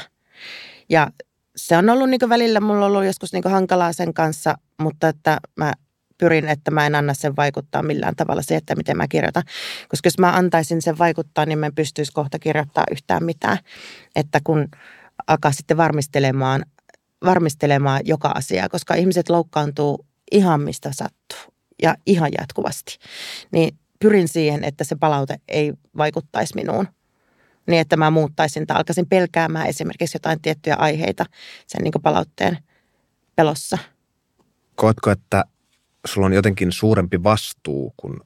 Ja 0.88 1.11
se 1.57 1.76
on 1.76 1.90
ollut 1.90 2.11
niin 2.11 2.28
välillä, 2.28 2.61
mulla 2.61 2.87
on 2.87 2.92
ollut 2.92 3.05
joskus 3.05 3.33
niin 3.33 3.50
hankalaa 3.50 3.92
sen 3.92 4.14
kanssa, 4.14 4.55
mutta 4.81 5.09
että 5.09 5.38
mä 5.57 5.72
pyrin, 6.18 6.48
että 6.48 6.70
mä 6.70 6.87
en 6.87 6.94
anna 6.94 7.14
sen 7.14 7.37
vaikuttaa 7.37 7.83
millään 7.83 8.16
tavalla 8.16 8.42
se, 8.42 8.57
että 8.57 8.76
miten 8.76 8.96
mä 8.96 9.09
kirjoitan. 9.09 9.42
Koska 9.88 10.07
jos 10.07 10.18
mä 10.18 10.33
antaisin 10.33 10.83
sen 10.83 10.98
vaikuttaa, 10.98 11.46
niin 11.46 11.59
mä 11.59 11.66
en 11.66 11.74
pystyisi 11.74 12.12
kohta 12.12 12.38
kirjoittaa 12.38 12.85
yhtään 12.90 13.24
mitään. 13.24 13.59
Että 14.16 14.40
kun 14.44 14.68
alkaa 15.26 15.52
sitten 15.52 15.76
varmistelemaan, 15.76 16.64
varmistelemaan 17.24 18.00
joka 18.05 18.28
asiaa, 18.28 18.68
koska 18.68 18.94
ihmiset 18.94 19.28
loukkaantuu 19.28 20.07
ihan 20.33 20.61
mistä 20.61 20.90
sattuu 20.92 21.55
ja 21.83 21.96
ihan 22.07 22.31
jatkuvasti. 22.38 22.98
Niin 23.50 23.78
pyrin 24.03 24.29
siihen, 24.29 24.65
että 24.65 24.85
se 24.85 24.97
palaute 24.97 25.37
ei 25.49 25.73
vaikuttaisi 25.97 26.55
minuun. 26.55 26.88
Niin, 27.67 27.81
että 27.81 27.97
mä 27.97 28.11
muuttaisin 28.11 28.67
tai 28.67 28.77
alkaisin 28.77 29.09
pelkäämään 29.09 29.67
esimerkiksi 29.67 30.17
jotain 30.17 30.43
tiettyjä 30.43 30.77
aiheita 30.77 31.27
sen 31.67 31.83
niin 31.83 31.93
palautteen 32.03 32.59
pelossa. 33.37 33.79
Koetko, 34.75 35.11
että 35.11 35.45
sulla 36.07 36.27
on 36.27 36.33
jotenkin 36.33 36.73
suurempi 36.73 37.23
vastuu, 37.23 37.95
kun 37.97 38.21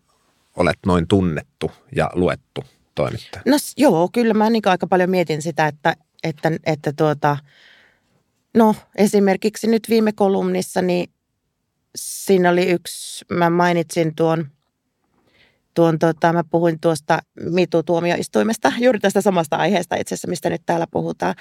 olet 0.57 0.79
noin 0.87 1.09
tunnettu 1.09 1.71
ja 1.97 2.11
luettu 2.15 2.65
toimittaja? 2.95 3.43
No 3.47 3.57
joo, 3.77 4.09
kyllä 4.13 4.35
mä 4.35 4.51
niin 4.51 4.63
aika 4.69 4.87
paljon 4.87 5.11
mietin 5.11 5.43
sitä, 5.43 5.67
että, 5.67 5.97
että, 6.25 6.53
että 6.65 6.93
tuota, 6.93 7.37
no 8.55 8.75
esimerkiksi 8.97 9.67
nyt 9.67 9.83
viime 9.89 10.13
kolumnissa, 10.13 10.83
niin 10.83 11.11
siinä 11.97 12.51
oli 12.51 12.69
yksi, 12.69 13.25
mä 13.33 13.51
mainitsin 13.51 14.15
tuon, 14.15 14.51
tuon 15.77 15.99
tota, 15.99 16.33
mä 16.33 16.45
puhuin 16.51 16.81
tuosta 16.81 17.19
Mitu-tuomioistuimesta, 17.41 18.73
juuri 18.79 18.99
tästä 18.99 19.21
samasta 19.21 19.57
aiheesta 19.57 19.97
itse 19.97 20.15
asiassa, 20.15 20.29
mistä 20.29 20.51
nyt 20.51 20.63
täällä 20.67 20.87
puhutaan. 20.91 21.35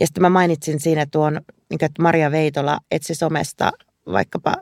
Ja 0.00 0.06
sitten 0.06 0.22
mä 0.22 0.30
mainitsin 0.30 0.80
siinä 0.80 1.06
tuon, 1.10 1.40
että 1.70 2.02
Maria 2.02 2.30
Veitola 2.30 2.78
etsi 2.90 3.14
somesta 3.14 3.72
vaikkapa 4.06 4.56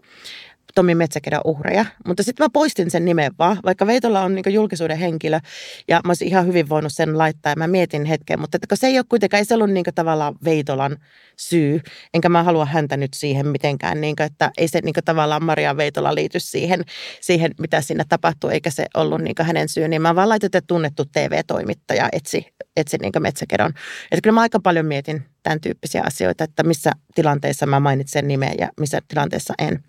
Tomi 0.75 0.95
Metsäkedon 0.95 1.41
uhreja. 1.45 1.85
Mutta 2.07 2.23
sitten 2.23 2.45
mä 2.45 2.49
poistin 2.53 2.91
sen 2.91 3.05
nimen 3.05 3.33
vaan, 3.39 3.59
vaikka 3.65 3.87
Veitola 3.87 4.21
on 4.21 4.35
niin 4.35 4.55
julkisuuden 4.55 4.99
henkilö 4.99 5.41
ja 5.89 6.01
mä 6.05 6.11
olisin 6.11 6.29
ihan 6.29 6.47
hyvin 6.47 6.69
voinut 6.69 6.93
sen 6.93 7.19
laittaa 7.19 7.53
ja 7.53 7.57
mä 7.57 7.67
mietin 7.67 8.05
hetken, 8.05 8.41
mutta 8.41 8.57
että 8.63 8.77
se 8.77 8.87
ei 8.87 8.99
ole 8.99 9.05
kuitenkaan, 9.09 9.39
ei 9.39 9.45
se 9.45 9.55
ollut 9.55 9.71
niin 9.71 9.85
tavallaan 9.95 10.35
Veitolan 10.45 10.97
syy, 11.37 11.81
enkä 12.15 12.29
mä 12.29 12.43
halua 12.43 12.65
häntä 12.65 12.97
nyt 12.97 13.15
siihen 13.15 13.47
mitenkään, 13.47 14.01
niin 14.01 14.17
kuin, 14.17 14.27
että 14.27 14.51
ei 14.59 14.69
se 14.69 14.81
niin 14.83 14.95
tavallaan 15.05 15.45
Maria 15.45 15.77
Veitola 15.77 16.15
liity 16.15 16.41
siihen, 16.41 16.85
siihen, 17.21 17.55
mitä 17.61 17.81
siinä 17.81 18.05
tapahtuu, 18.09 18.51
eikä 18.51 18.71
se 18.71 18.87
ollut 18.95 19.21
niin 19.21 19.35
hänen 19.43 19.69
syy, 19.69 19.89
niin 19.89 20.03
mä 20.03 20.15
vaan 20.15 20.29
laitin, 20.29 20.47
että 20.47 20.61
tunnettu 20.67 21.05
TV-toimittaja 21.05 22.09
etsi, 22.13 22.47
etsi 22.77 22.97
niin 22.99 23.13
Metsäkedon. 23.21 23.73
Että 24.11 24.23
kyllä 24.23 24.35
mä 24.35 24.41
aika 24.41 24.61
paljon 24.61 24.87
mietin 24.87 25.23
tämän 25.43 25.61
tyyppisiä 25.61 26.03
asioita, 26.07 26.45
että 26.45 26.63
missä 26.63 26.93
tilanteissa 27.15 27.67
mä 27.67 27.81
mainitsen 27.81 28.29
nimeä 28.29 28.55
ja 28.59 28.69
missä 28.81 29.01
tilanteissa 29.09 29.55
en. 29.59 29.83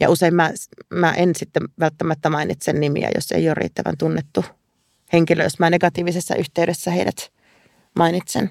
Ja 0.00 0.10
usein 0.10 0.34
mä, 0.34 0.52
mä 0.90 1.12
en 1.12 1.34
sitten 1.34 1.62
välttämättä 1.80 2.30
mainitse 2.30 2.72
nimiä, 2.72 3.10
jos 3.14 3.32
ei 3.32 3.48
ole 3.48 3.54
riittävän 3.54 3.96
tunnettu 3.98 4.44
henkilö, 5.12 5.42
jos 5.42 5.58
mä 5.58 5.70
negatiivisessa 5.70 6.34
yhteydessä 6.34 6.90
heidät 6.90 7.32
mainitsen. 7.98 8.50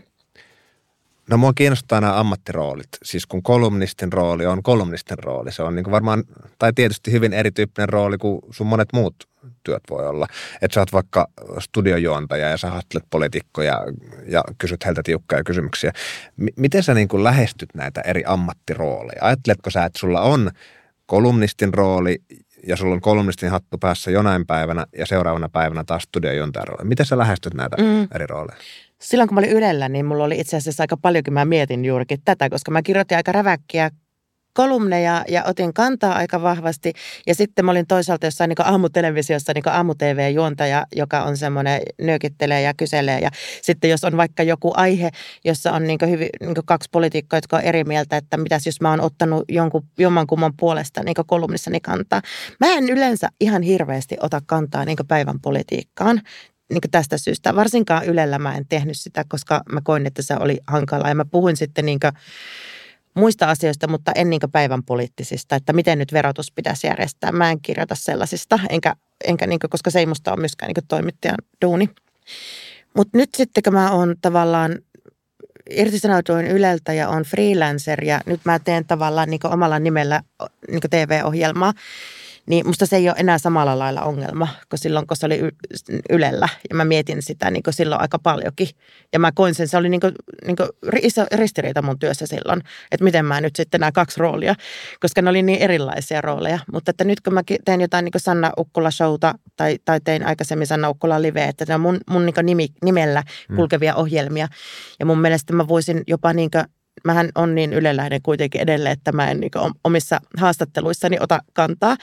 No 1.29 1.37
mua 1.37 1.53
kiinnostaa 1.53 2.01
nämä 2.01 2.19
ammattiroolit. 2.19 2.87
Siis 3.03 3.25
kun 3.25 3.43
kolumnistin 3.43 4.13
rooli 4.13 4.45
on 4.45 4.63
kolumnistin 4.63 5.19
rooli. 5.19 5.51
Se 5.51 5.63
on 5.63 5.75
niin 5.75 5.91
varmaan, 5.91 6.23
tai 6.59 6.73
tietysti 6.73 7.11
hyvin 7.11 7.33
erityyppinen 7.33 7.89
rooli 7.89 8.17
kuin 8.17 8.41
sun 8.51 8.67
monet 8.67 8.89
muut 8.93 9.15
työt 9.63 9.83
voi 9.89 10.07
olla. 10.07 10.27
Että 10.61 10.75
sä 10.75 10.81
oot 10.81 10.93
vaikka 10.93 11.27
studiojuontaja 11.59 12.49
ja 12.49 12.57
sä 12.57 12.69
haastattelet 12.69 13.05
poliitikkoja 13.09 13.85
ja 14.25 14.43
kysyt 14.57 14.85
heiltä 14.85 15.03
tiukkoja 15.03 15.43
kysymyksiä. 15.43 15.91
M- 16.37 16.45
miten 16.55 16.83
sä 16.83 16.93
niin 16.93 17.07
kuin 17.07 17.23
lähestyt 17.23 17.69
näitä 17.73 18.01
eri 18.01 18.23
ammattirooleja? 18.25 19.25
Ajatteletko 19.25 19.69
sä, 19.69 19.85
että 19.85 19.99
sulla 19.99 20.21
on 20.21 20.51
kolumnistin 21.07 21.73
rooli 21.73 22.17
ja 22.67 22.77
sulla 22.77 22.93
on 22.93 23.01
kolumnistin 23.01 23.49
hattu 23.49 23.77
päässä 23.77 24.11
jonain 24.11 24.45
päivänä 24.45 24.85
ja 24.97 25.05
seuraavana 25.05 25.49
päivänä 25.49 25.83
taas 25.83 26.03
studiojuontajan 26.03 26.67
rooli. 26.67 26.87
Miten 26.87 27.05
sä 27.05 27.17
lähestyt 27.17 27.53
näitä 27.53 27.77
mm. 27.79 28.07
eri 28.15 28.27
rooleja? 28.27 28.57
Silloin 29.01 29.27
kun 29.27 29.35
mä 29.35 29.39
olin 29.39 29.51
Ylellä, 29.51 29.89
niin 29.89 30.05
mulla 30.05 30.23
oli 30.23 30.39
itse 30.39 30.57
asiassa 30.57 30.83
aika 30.83 30.97
paljonkin, 30.97 31.33
mä 31.33 31.45
mietin 31.45 31.85
juurikin 31.85 32.19
tätä, 32.25 32.49
koska 32.49 32.71
mä 32.71 32.81
kirjoitin 32.81 33.17
aika 33.17 33.31
räväkkiä 33.31 33.91
kolumneja 34.57 35.23
ja 35.27 35.43
otin 35.43 35.73
kantaa 35.73 36.13
aika 36.13 36.41
vahvasti. 36.41 36.93
Ja 37.27 37.35
sitten 37.35 37.65
mä 37.65 37.71
olin 37.71 37.87
toisaalta 37.87 38.27
jossain 38.27 38.49
niin 38.49 38.67
aamutelevisiossa 38.67 39.53
niin 39.53 39.69
aamu-tv-juontaja, 39.69 40.85
joka 40.95 41.23
on 41.23 41.37
semmoinen 41.37 41.81
nyökittelee 42.01 42.61
ja 42.61 42.73
kyselee. 42.73 43.19
Ja 43.19 43.29
sitten 43.61 43.89
jos 43.89 44.03
on 44.03 44.17
vaikka 44.17 44.43
joku 44.43 44.73
aihe, 44.75 45.09
jossa 45.45 45.71
on 45.71 45.83
niin 45.83 45.99
hyvin, 46.09 46.29
niin 46.39 46.55
kaksi 46.65 46.89
poliitikkoa, 46.91 47.37
jotka 47.37 47.57
on 47.57 47.63
eri 47.63 47.83
mieltä, 47.83 48.17
että 48.17 48.37
mitäs 48.37 48.65
jos 48.65 48.81
mä 48.81 48.89
oon 48.89 49.01
ottanut 49.01 49.43
jonkun, 49.49 49.83
jommankumman 49.97 50.53
puolesta 50.59 51.03
niin 51.03 51.15
kolumnissani 51.27 51.79
kantaa. 51.79 52.21
Mä 52.59 52.73
en 52.73 52.89
yleensä 52.89 53.29
ihan 53.41 53.61
hirveästi 53.61 54.17
ota 54.21 54.41
kantaa 54.45 54.85
niin 54.85 54.97
päivän 55.07 55.39
politiikkaan 55.41 56.21
niin 56.69 56.81
tästä 56.91 57.17
syystä. 57.17 57.55
Varsinkaan 57.55 58.05
Ylellä 58.05 58.39
mä 58.39 58.55
en 58.55 58.65
tehnyt 58.69 58.97
sitä, 58.97 59.25
koska 59.27 59.61
mä 59.71 59.81
koin, 59.83 60.05
että 60.05 60.21
se 60.21 60.35
oli 60.39 60.57
hankalaa. 60.67 61.09
Ja 61.09 61.15
mä 61.15 61.25
puhuin 61.25 61.57
sitten 61.57 61.85
niin 61.85 61.99
muista 63.17 63.49
asioista, 63.49 63.87
mutta 63.87 64.11
en 64.15 64.29
niin 64.29 64.41
päivän 64.51 64.83
poliittisista, 64.83 65.55
että 65.55 65.73
miten 65.73 65.99
nyt 65.99 66.13
verotus 66.13 66.51
pitäisi 66.51 66.87
järjestää. 66.87 67.31
Mä 67.31 67.51
en 67.51 67.61
kirjoita 67.61 67.95
sellaisista, 67.95 68.59
enkä, 68.69 68.95
enkä 69.23 69.47
niin 69.47 69.59
kuin, 69.59 69.69
koska 69.69 69.89
se 69.89 69.99
ei 69.99 70.05
musta 70.05 70.31
ole 70.31 70.39
myöskään 70.39 70.71
niin 70.75 70.87
toimittajan 70.87 71.37
duuni. 71.65 71.89
Mutta 72.93 73.17
nyt 73.17 73.29
sitten, 73.35 73.63
kun 73.63 73.73
mä 73.73 73.91
oon 73.91 74.15
tavallaan 74.21 74.79
irtisanoutuin 75.69 76.47
Yleltä 76.47 76.93
ja 76.93 77.09
on 77.09 77.23
freelancer 77.23 78.03
ja 78.03 78.21
nyt 78.25 78.41
mä 78.43 78.59
teen 78.59 78.85
tavallaan 78.85 79.29
niin 79.29 79.39
omalla 79.43 79.79
nimellä 79.79 80.21
niin 80.71 80.81
TV-ohjelmaa, 80.89 81.73
niin 82.47 82.67
musta 82.67 82.85
se 82.85 82.95
ei 82.95 83.09
ole 83.09 83.15
enää 83.19 83.37
samalla 83.37 83.79
lailla 83.79 84.01
ongelma 84.01 84.47
kuin 84.69 84.79
silloin, 84.79 85.07
kun 85.07 85.17
se 85.17 85.25
oli 85.25 85.41
Ylellä. 86.09 86.49
Ja 86.69 86.75
mä 86.75 86.85
mietin 86.85 87.21
sitä 87.21 87.51
niin 87.51 87.63
silloin 87.69 88.01
aika 88.01 88.19
paljonkin. 88.19 88.67
Ja 89.13 89.19
mä 89.19 89.31
koin 89.31 89.55
sen, 89.55 89.67
se 89.67 89.77
oli 89.77 89.89
niin 89.89 90.01
kuin, 90.01 90.13
niin 90.45 90.55
kuin 90.55 90.69
iso 91.01 91.25
ristiriita 91.31 91.81
mun 91.81 91.99
työssä 91.99 92.27
silloin, 92.27 92.61
että 92.91 93.03
miten 93.03 93.25
mä 93.25 93.41
nyt 93.41 93.55
sitten 93.55 93.79
nämä 93.79 93.91
kaksi 93.91 94.19
roolia, 94.19 94.55
koska 94.99 95.21
ne 95.21 95.29
oli 95.29 95.41
niin 95.41 95.59
erilaisia 95.59 96.21
rooleja. 96.21 96.59
Mutta 96.71 96.89
että 96.89 97.03
nyt 97.03 97.21
kun 97.21 97.33
mä 97.33 97.41
teen 97.65 97.81
jotain 97.81 98.05
niin 98.05 98.13
Sanna 98.17 98.51
Ukkula-showta 98.59 99.33
tai, 99.55 99.77
tai 99.85 99.99
tein 100.03 100.25
aikaisemmin 100.25 100.67
Sanna 100.67 100.89
Ukkula 100.89 101.21
live, 101.21 101.43
että 101.43 101.65
ne 101.67 101.75
on 101.75 101.81
mun, 101.81 101.99
mun 102.09 102.25
niin 102.25 102.35
nimi, 102.43 102.67
nimellä 102.83 103.23
mm. 103.49 103.55
kulkevia 103.55 103.95
ohjelmia. 103.95 104.47
Ja 104.99 105.05
mun 105.05 105.19
mielestä 105.19 105.53
mä 105.53 105.67
voisin 105.67 106.03
jopa 106.07 106.33
niin 106.33 106.49
mähän 107.03 107.29
on 107.35 107.55
niin 107.55 107.73
yleläinen 107.73 108.21
kuitenkin 108.21 108.61
edelleen, 108.61 108.93
että 108.93 109.11
mä 109.11 109.31
en 109.31 109.39
niin 109.39 109.51
omissa 109.83 110.21
haastatteluissani 110.37 111.17
ota 111.19 111.39
kantaa 111.53 111.97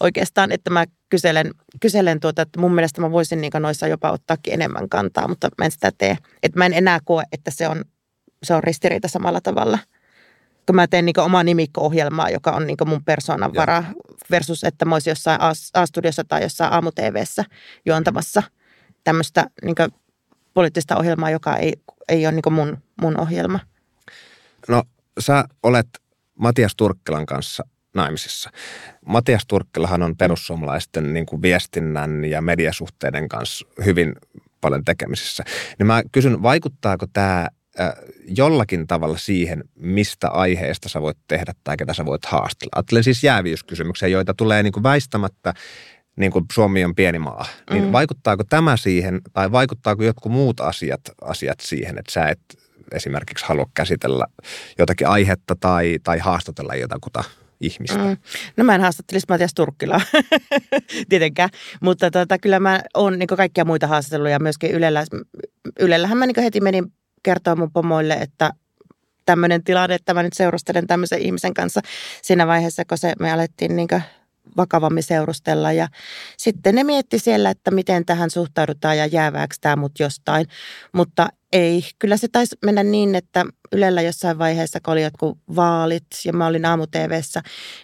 oikeastaan, 0.00 0.52
että 0.52 0.70
mä 0.70 0.84
kyselen, 1.08 1.50
kyselen 1.80 2.20
tuota, 2.20 2.42
että 2.42 2.60
mun 2.60 2.74
mielestä 2.74 3.00
mä 3.00 3.10
voisin 3.10 3.40
niin 3.40 3.52
noissa 3.60 3.86
jopa 3.86 4.10
ottaakin 4.10 4.54
enemmän 4.54 4.88
kantaa, 4.88 5.28
mutta 5.28 5.48
mä 5.58 5.64
en 5.64 5.70
sitä 5.70 5.92
tee. 5.98 6.18
Että 6.42 6.58
mä 6.58 6.66
en 6.66 6.72
enää 6.72 6.98
koe, 7.04 7.22
että 7.32 7.50
se 7.50 7.68
on, 7.68 7.84
se 8.42 8.54
on 8.54 8.64
ristiriita 8.64 9.08
samalla 9.08 9.40
tavalla. 9.40 9.78
Kun 10.66 10.76
mä 10.76 10.86
teen 10.86 11.04
niin 11.04 11.20
omaa 11.20 11.44
nimikko-ohjelmaa, 11.44 12.30
joka 12.30 12.50
on 12.50 12.66
niin 12.66 12.76
mun 12.86 13.04
persoonan 13.04 13.54
vara, 13.54 13.84
versus 14.30 14.64
että 14.64 14.84
mä 14.84 14.94
olisin 14.94 15.10
jossain 15.10 15.40
A-studiossa 15.74 16.24
tai 16.24 16.42
jossain 16.42 16.72
aamu-tvssä 16.72 17.44
juontamassa 17.86 18.42
tämmöistä 19.04 19.46
niin 19.64 19.76
poliittista 20.54 20.96
ohjelmaa, 20.96 21.30
joka 21.30 21.56
ei, 21.56 21.72
ei 22.08 22.26
ole 22.26 22.34
niin 22.34 22.52
mun, 22.52 22.78
mun 23.00 23.20
ohjelma. 23.20 23.60
No 24.68 24.82
sä 25.20 25.44
olet 25.62 25.88
Matias 26.34 26.72
Turkkelan 26.76 27.26
kanssa 27.26 27.64
naimisissa. 27.94 28.50
Matias 29.06 29.42
Turkkilahan 29.48 30.02
on 30.02 30.16
perussuomalaisten 30.16 31.12
niin 31.12 31.26
kuin 31.26 31.42
viestinnän 31.42 32.24
ja 32.24 32.42
mediasuhteiden 32.42 33.28
kanssa 33.28 33.66
hyvin 33.84 34.14
paljon 34.60 34.84
tekemisissä. 34.84 35.44
Niin 35.78 35.86
mä 35.86 36.02
kysyn, 36.12 36.42
vaikuttaako 36.42 37.06
tämä 37.12 37.48
jollakin 38.28 38.86
tavalla 38.86 39.18
siihen, 39.18 39.64
mistä 39.74 40.28
aiheesta 40.28 40.88
sä 40.88 41.02
voit 41.02 41.18
tehdä 41.28 41.52
tai 41.64 41.76
ketä 41.76 41.94
sä 41.94 42.04
voit 42.04 42.24
haastella. 42.24 42.70
Ajattelen 42.74 43.04
siis 43.04 43.24
jääviyskysymyksiä, 43.24 44.08
joita 44.08 44.34
tulee 44.34 44.62
niin 44.62 44.72
kuin 44.72 44.82
väistämättä, 44.82 45.54
niin 46.16 46.32
kuin 46.32 46.44
Suomi 46.52 46.84
on 46.84 46.94
pieni 46.94 47.18
maa. 47.18 47.46
Niin 47.70 47.84
mm. 47.84 47.92
vaikuttaako 47.92 48.44
tämä 48.44 48.76
siihen 48.76 49.20
tai 49.32 49.52
vaikuttaako 49.52 50.02
jotkut 50.02 50.32
muut 50.32 50.60
asiat, 50.60 51.00
asiat 51.22 51.60
siihen, 51.60 51.98
että 51.98 52.12
sä 52.12 52.28
et 52.28 52.40
esimerkiksi 52.92 53.46
halua 53.46 53.70
käsitellä 53.74 54.26
jotakin 54.78 55.08
aihetta 55.08 55.56
tai, 55.60 55.98
tai 56.04 56.18
haastatella 56.18 56.74
jotakuta 56.74 57.24
ihmistä? 57.60 57.98
Mm. 57.98 58.16
No 58.56 58.64
mä 58.64 58.74
en 58.74 58.80
haastattelisi 58.80 59.26
Matias 59.28 59.54
Turkkilaa, 59.54 60.00
tietenkään. 61.08 61.50
Mutta 61.80 62.10
tota, 62.10 62.38
kyllä 62.38 62.60
mä 62.60 62.82
oon 62.94 63.18
niin 63.18 63.26
kaikkia 63.26 63.64
muita 63.64 63.86
haastatteluja 63.86 64.38
myöskin 64.38 64.70
Ylellä. 64.70 65.04
Ylellähän 65.80 66.18
mä 66.18 66.26
niin 66.26 66.42
heti 66.42 66.60
menin 66.60 66.92
kertoa 67.22 67.56
mun 67.56 67.72
pomoille, 67.72 68.14
että 68.14 68.50
tämmöinen 69.26 69.64
tilanne, 69.64 69.94
että 69.94 70.14
mä 70.14 70.22
nyt 70.22 70.32
seurustelen 70.32 70.86
tämmöisen 70.86 71.20
ihmisen 71.20 71.54
kanssa 71.54 71.80
siinä 72.22 72.46
vaiheessa, 72.46 72.84
kun 72.84 72.98
se, 72.98 73.12
me 73.20 73.32
alettiin 73.32 73.76
niin 73.76 73.88
vakavammin 74.56 75.02
seurustella. 75.02 75.72
Ja 75.72 75.88
sitten 76.36 76.74
ne 76.74 76.84
mietti 76.84 77.18
siellä, 77.18 77.50
että 77.50 77.70
miten 77.70 78.06
tähän 78.06 78.30
suhtaudutaan 78.30 78.98
ja 78.98 79.06
jäävääkö 79.06 79.54
tämä 79.60 79.76
mut 79.76 79.92
jostain. 79.98 80.46
Mutta 80.92 81.28
ei, 81.52 81.84
kyllä 81.98 82.16
se 82.16 82.28
taisi 82.32 82.56
mennä 82.64 82.82
niin, 82.82 83.14
että 83.14 83.44
Ylellä 83.72 84.02
jossain 84.02 84.38
vaiheessa, 84.38 84.80
kun 84.84 84.92
oli 84.92 85.02
jotkut 85.02 85.38
vaalit 85.56 86.06
ja 86.24 86.32
mä 86.32 86.46
olin 86.46 86.64
aamu 86.64 86.84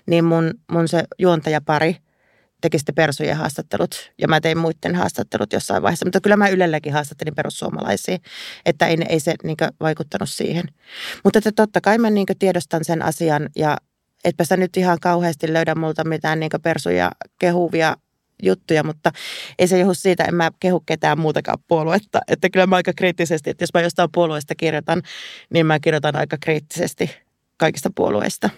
niin 0.07 0.25
mun, 0.25 0.55
mun 0.73 0.89
se 0.89 1.05
juontajapari 1.19 1.97
teki 2.63 2.79
sitten 2.79 2.95
persujen 2.95 3.37
haastattelut 3.37 4.13
ja 4.19 4.29
mä 4.29 4.41
tein 4.41 4.59
muiden 4.59 4.95
haastattelut 4.95 5.53
jossain 5.53 5.83
vaiheessa. 5.83 6.07
Mutta 6.07 6.21
kyllä 6.21 6.37
mä 6.37 6.49
Ylelläkin 6.49 6.93
haastattelin 6.93 7.35
perussuomalaisia, 7.35 8.19
että 8.67 8.87
ei, 8.87 8.97
ei 9.09 9.21
se 9.21 9.35
niin 9.45 9.57
vaikuttanut 9.81 10.31
siihen. 10.31 10.65
Mutta 11.25 11.39
että 11.39 11.53
totta 11.53 11.81
kai 11.81 11.99
mä 11.99 12.11
niin 12.11 12.27
tiedostan 12.39 12.85
sen 12.85 13.03
asian 13.03 13.49
ja 13.57 13.77
etpä 14.25 14.45
sä 14.45 14.57
nyt 14.57 14.77
ihan 14.77 14.99
kauheasti 15.01 15.53
löydä 15.53 15.75
multa 15.75 16.05
mitään 16.05 16.41
niin 16.41 16.51
persuja 16.63 17.11
kehuvia 17.39 17.97
juttuja, 18.43 18.85
mutta 18.85 19.13
ei 19.59 19.69
se 19.69 19.79
johdu 19.79 19.95
siitä, 19.95 20.25
en 20.25 20.35
mä 20.35 20.51
kehu 20.61 20.81
ketään 20.81 21.19
muutakaan 21.19 21.59
puoluetta. 21.69 22.21
Että 22.29 22.51
kyllä 22.51 22.67
mä 22.67 22.77
aika 22.77 22.93
kriittisesti, 22.97 23.51
että 23.51 23.63
jos 23.63 23.75
mä 23.75 23.81
jostain 23.81 24.09
puolueesta 24.13 24.55
kirjoitan, 24.55 25.03
niin 25.51 25.67
mä 25.67 25.81
kirjoitan 25.81 26.17
aika 26.17 26.37
kriittisesti 26.41 27.11
kaikista 27.57 27.91
puolueista. 27.95 28.51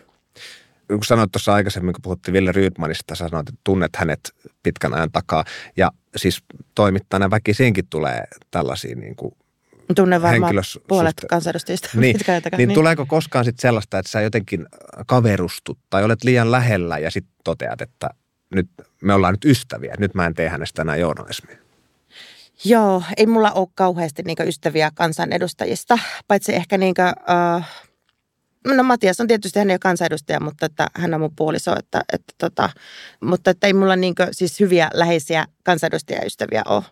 kun 0.88 1.04
sanoit 1.04 1.32
tuossa 1.32 1.54
aikaisemmin, 1.54 1.92
kun 1.92 2.02
puhuttiin 2.02 2.32
Ville 2.32 2.52
Rydmanista, 2.52 3.14
sä 3.14 3.28
sanoit, 3.28 3.48
että 3.48 3.60
tunnet 3.64 3.96
hänet 3.96 4.20
pitkän 4.62 4.94
ajan 4.94 5.12
takaa. 5.12 5.44
Ja 5.76 5.90
siis 6.16 6.42
toimittajana 6.74 7.30
väkisinkin 7.30 7.86
tulee 7.90 8.24
tällaisia 8.50 8.96
niin 8.96 9.16
kuin 9.16 9.36
Tunnen 9.96 10.22
varmaan 10.22 10.54
puolet 10.88 11.14
kansanedustajista 11.28 11.88
niin. 11.94 12.16
Niin, 12.28 12.42
niin 12.56 12.74
tuleeko 12.74 13.06
koskaan 13.06 13.44
sitten 13.44 13.62
sellaista, 13.62 13.98
että 13.98 14.10
sä 14.10 14.20
jotenkin 14.20 14.66
kaverustut 15.06 15.78
tai 15.90 16.04
olet 16.04 16.24
liian 16.24 16.52
lähellä 16.52 16.98
ja 16.98 17.10
sitten 17.10 17.34
toteat, 17.44 17.80
että 17.80 18.10
nyt 18.54 18.68
me 19.02 19.14
ollaan 19.14 19.34
nyt 19.34 19.44
ystäviä, 19.44 19.92
että 19.92 20.00
nyt 20.00 20.14
mä 20.14 20.26
en 20.26 20.34
tee 20.34 20.48
hänestä 20.48 20.82
enää 20.82 20.96
journalismia? 20.96 21.56
Joo, 22.64 23.02
ei 23.16 23.26
mulla 23.26 23.52
ole 23.52 23.68
kauheasti 23.74 24.22
niinku 24.22 24.42
ystäviä 24.42 24.90
kansanedustajista, 24.94 25.98
paitsi 26.28 26.54
ehkä 26.54 26.78
niinku, 26.78 27.02
uh, 27.02 27.64
No 28.66 28.82
Matias 28.82 29.20
on 29.20 29.26
tietysti 29.26 29.58
hän 29.58 29.70
ei 29.70 29.74
ole 29.74 29.78
kansanedustaja, 29.78 30.40
mutta 30.40 30.66
että 30.66 30.86
hän 30.94 31.14
on 31.14 31.20
mun 31.20 31.36
puoliso. 31.36 31.78
Että, 31.78 32.02
että 32.12 32.34
tota, 32.38 32.70
mutta 33.20 33.50
että 33.50 33.66
ei 33.66 33.72
mulla 33.72 33.96
niin 33.96 34.14
siis 34.32 34.60
hyviä 34.60 34.90
läheisiä 34.94 35.46
kansanedustajaystäviä 35.62 36.62
ole. 36.66 36.82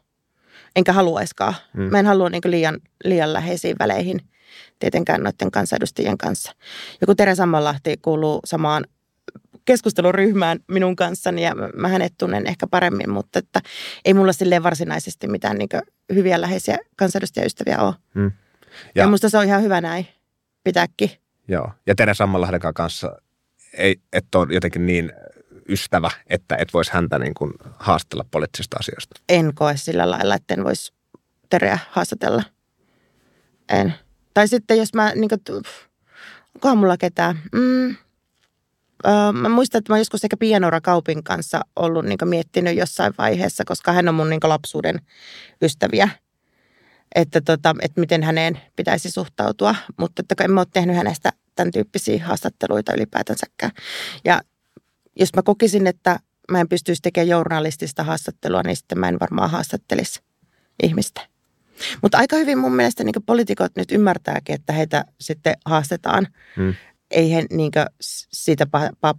Enkä 0.76 0.92
haluaiskaan. 0.92 1.54
Hmm. 1.74 1.82
Mä 1.82 1.98
en 1.98 2.06
halua 2.06 2.30
niin 2.30 2.42
liian, 2.44 2.80
liian 3.04 3.32
läheisiin 3.32 3.76
väleihin 3.78 4.20
tietenkään 4.78 5.22
noiden 5.22 5.50
kansanedustajien 5.50 6.18
kanssa. 6.18 6.52
Joku 7.00 7.14
Tere 7.14 7.35
Sammanlahti 7.35 7.96
kuuluu 8.02 8.40
samaan 8.44 8.85
keskusteluryhmään 9.64 10.58
minun 10.68 10.96
kanssani 10.96 11.44
ja 11.44 11.54
mä 11.54 11.88
hänet 11.88 12.12
tunnen 12.18 12.46
ehkä 12.46 12.66
paremmin, 12.66 13.11
mutta 13.11 13.38
että 13.38 13.61
ei 14.04 14.14
mulla 14.14 14.32
silleen 14.32 14.62
varsinaisesti 14.62 15.28
mitään 15.28 15.58
niin 15.58 15.68
hyviä 16.14 16.40
läheisiä 16.40 16.78
kansanedustajaystäviä 16.96 17.78
ole. 17.78 17.94
Hmm. 18.14 18.32
Ja, 18.94 19.02
ja 19.02 19.06
musta 19.06 19.28
se 19.28 19.38
on 19.38 19.44
ihan 19.44 19.62
hyvä 19.62 19.80
näin 19.80 20.06
pitääkin. 20.64 21.11
Joo, 21.48 21.70
ja 21.87 21.94
Tere 21.94 22.14
Sammanlahden 22.14 22.61
kanssa 22.74 23.16
ei, 23.72 23.96
et 24.12 24.35
ole 24.35 24.54
jotenkin 24.54 24.87
niin 24.87 25.12
ystävä, 25.68 26.11
että 26.27 26.57
et 26.57 26.75
voisi 26.75 26.92
häntä 26.92 27.18
niin 27.18 27.35
kuin 27.35 27.53
haastella 27.79 28.25
poliittisista 28.31 28.77
asioista. 28.81 29.20
En 29.29 29.55
koe 29.55 29.77
sillä 29.77 30.11
lailla, 30.11 30.35
että 30.35 30.55
en 30.55 30.64
voisi 30.64 30.92
Tereä 31.51 31.79
haastatella. 31.90 32.42
En. 33.68 33.94
Tai 34.35 34.48
sitten 34.48 34.79
jos 34.79 34.94
mä, 34.94 35.12
niin 35.14 35.29
kuin, 35.29 35.62
onkohan 36.55 36.79
mulla 36.79 36.96
ketään? 36.96 37.40
Mm, 37.53 37.96
mä 39.33 39.48
muistan, 39.48 39.79
että 39.79 39.92
mä 39.92 39.98
joskus 39.98 40.25
ehkä 40.25 40.37
Pianora 40.37 40.81
Kaupin 40.81 41.25
kanssa 41.25 41.61
ollut 41.77 42.05
niin 42.05 42.18
miettinyt 42.25 42.77
jossain 42.77 43.14
vaiheessa, 43.18 43.64
koska 43.64 43.92
hän 43.92 44.09
on 44.09 44.14
mun 44.14 44.31
niin 44.31 44.40
lapsuuden 44.42 45.01
ystäviä– 45.62 46.09
että, 47.14 47.40
tota, 47.40 47.75
että 47.83 48.01
miten 48.01 48.22
häneen 48.22 48.61
pitäisi 48.77 49.11
suhtautua, 49.11 49.75
mutta 49.96 50.22
että 50.22 50.44
en 50.44 50.51
mä 50.51 50.61
ole 50.61 50.66
tehnyt 50.72 50.96
hänestä 50.96 51.33
tämän 51.55 51.72
tyyppisiä 51.72 52.25
haastatteluita 52.25 52.94
ylipäätänsäkään. 52.94 53.72
Ja 54.25 54.40
jos 55.16 55.35
mä 55.37 55.42
kokisin, 55.42 55.87
että 55.87 56.18
mä 56.51 56.61
en 56.61 56.68
pystyisi 56.68 57.03
tekemään 57.03 57.29
journalistista 57.29 58.05
haastattelua, 58.05 58.62
niin 58.62 58.77
sitten 58.77 58.98
mä 58.98 59.09
en 59.09 59.20
varmaan 59.20 59.51
haastattelisi 59.51 60.20
ihmistä. 60.83 61.20
Mutta 62.03 62.18
aika 62.18 62.37
hyvin 62.37 62.59
mun 62.59 62.77
mielestä 62.77 63.05
niin 63.05 63.14
poliitikot 63.27 63.72
nyt 63.77 63.92
ymmärtääkin, 63.92 64.55
että 64.55 64.72
heitä 64.72 65.05
sitten 65.20 65.55
haastetaan. 65.66 66.27
Hmm. 66.57 66.75
Ei 67.11 67.33
he 67.33 67.44
niin 67.51 67.72
siitä 68.33 68.66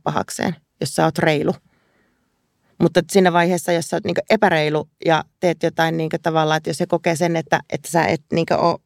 pahakseen, 0.04 0.56
jos 0.82 0.96
sä 0.96 1.06
oot 1.06 1.18
reilu. 1.18 1.54
Mutta 2.82 3.02
siinä 3.12 3.34
vaiheessa, 3.34 3.72
jos 3.72 3.90
sä 3.90 3.96
oot 3.96 4.04
niin 4.04 4.16
epäreilu 4.30 4.90
ja 5.06 5.24
teet 5.40 5.64
jotain 5.64 5.98
niin 5.98 6.10
tavallaan, 6.22 6.58
että 6.58 6.70
jos 6.70 6.78
se 6.78 6.86
kokee 6.86 7.16
sen, 7.16 7.36
että, 7.36 7.60
että 7.70 7.92
sä 7.92 8.06
et 8.06 8.22
niin 8.32 8.46
ole, 8.52 8.80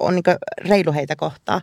ole 0.00 0.12
niin 0.12 0.22
reilu 0.58 0.92
heitä 0.92 1.16
kohtaa, 1.16 1.60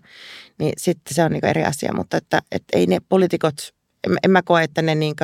niin 0.60 0.74
sitten 0.78 1.16
se 1.16 1.24
on 1.24 1.32
niin 1.32 1.46
eri 1.46 1.66
asia. 1.66 1.94
Mutta 1.94 2.18
että, 2.18 2.42
että 2.52 2.78
ei 2.78 2.88
ne 2.88 3.00
poliitikot, 3.10 3.74
en, 4.08 4.18
en 4.24 4.32
mä 4.32 4.42
koe, 4.42 4.64
että 4.64 4.82
ne 4.82 4.96
niin 4.96 5.16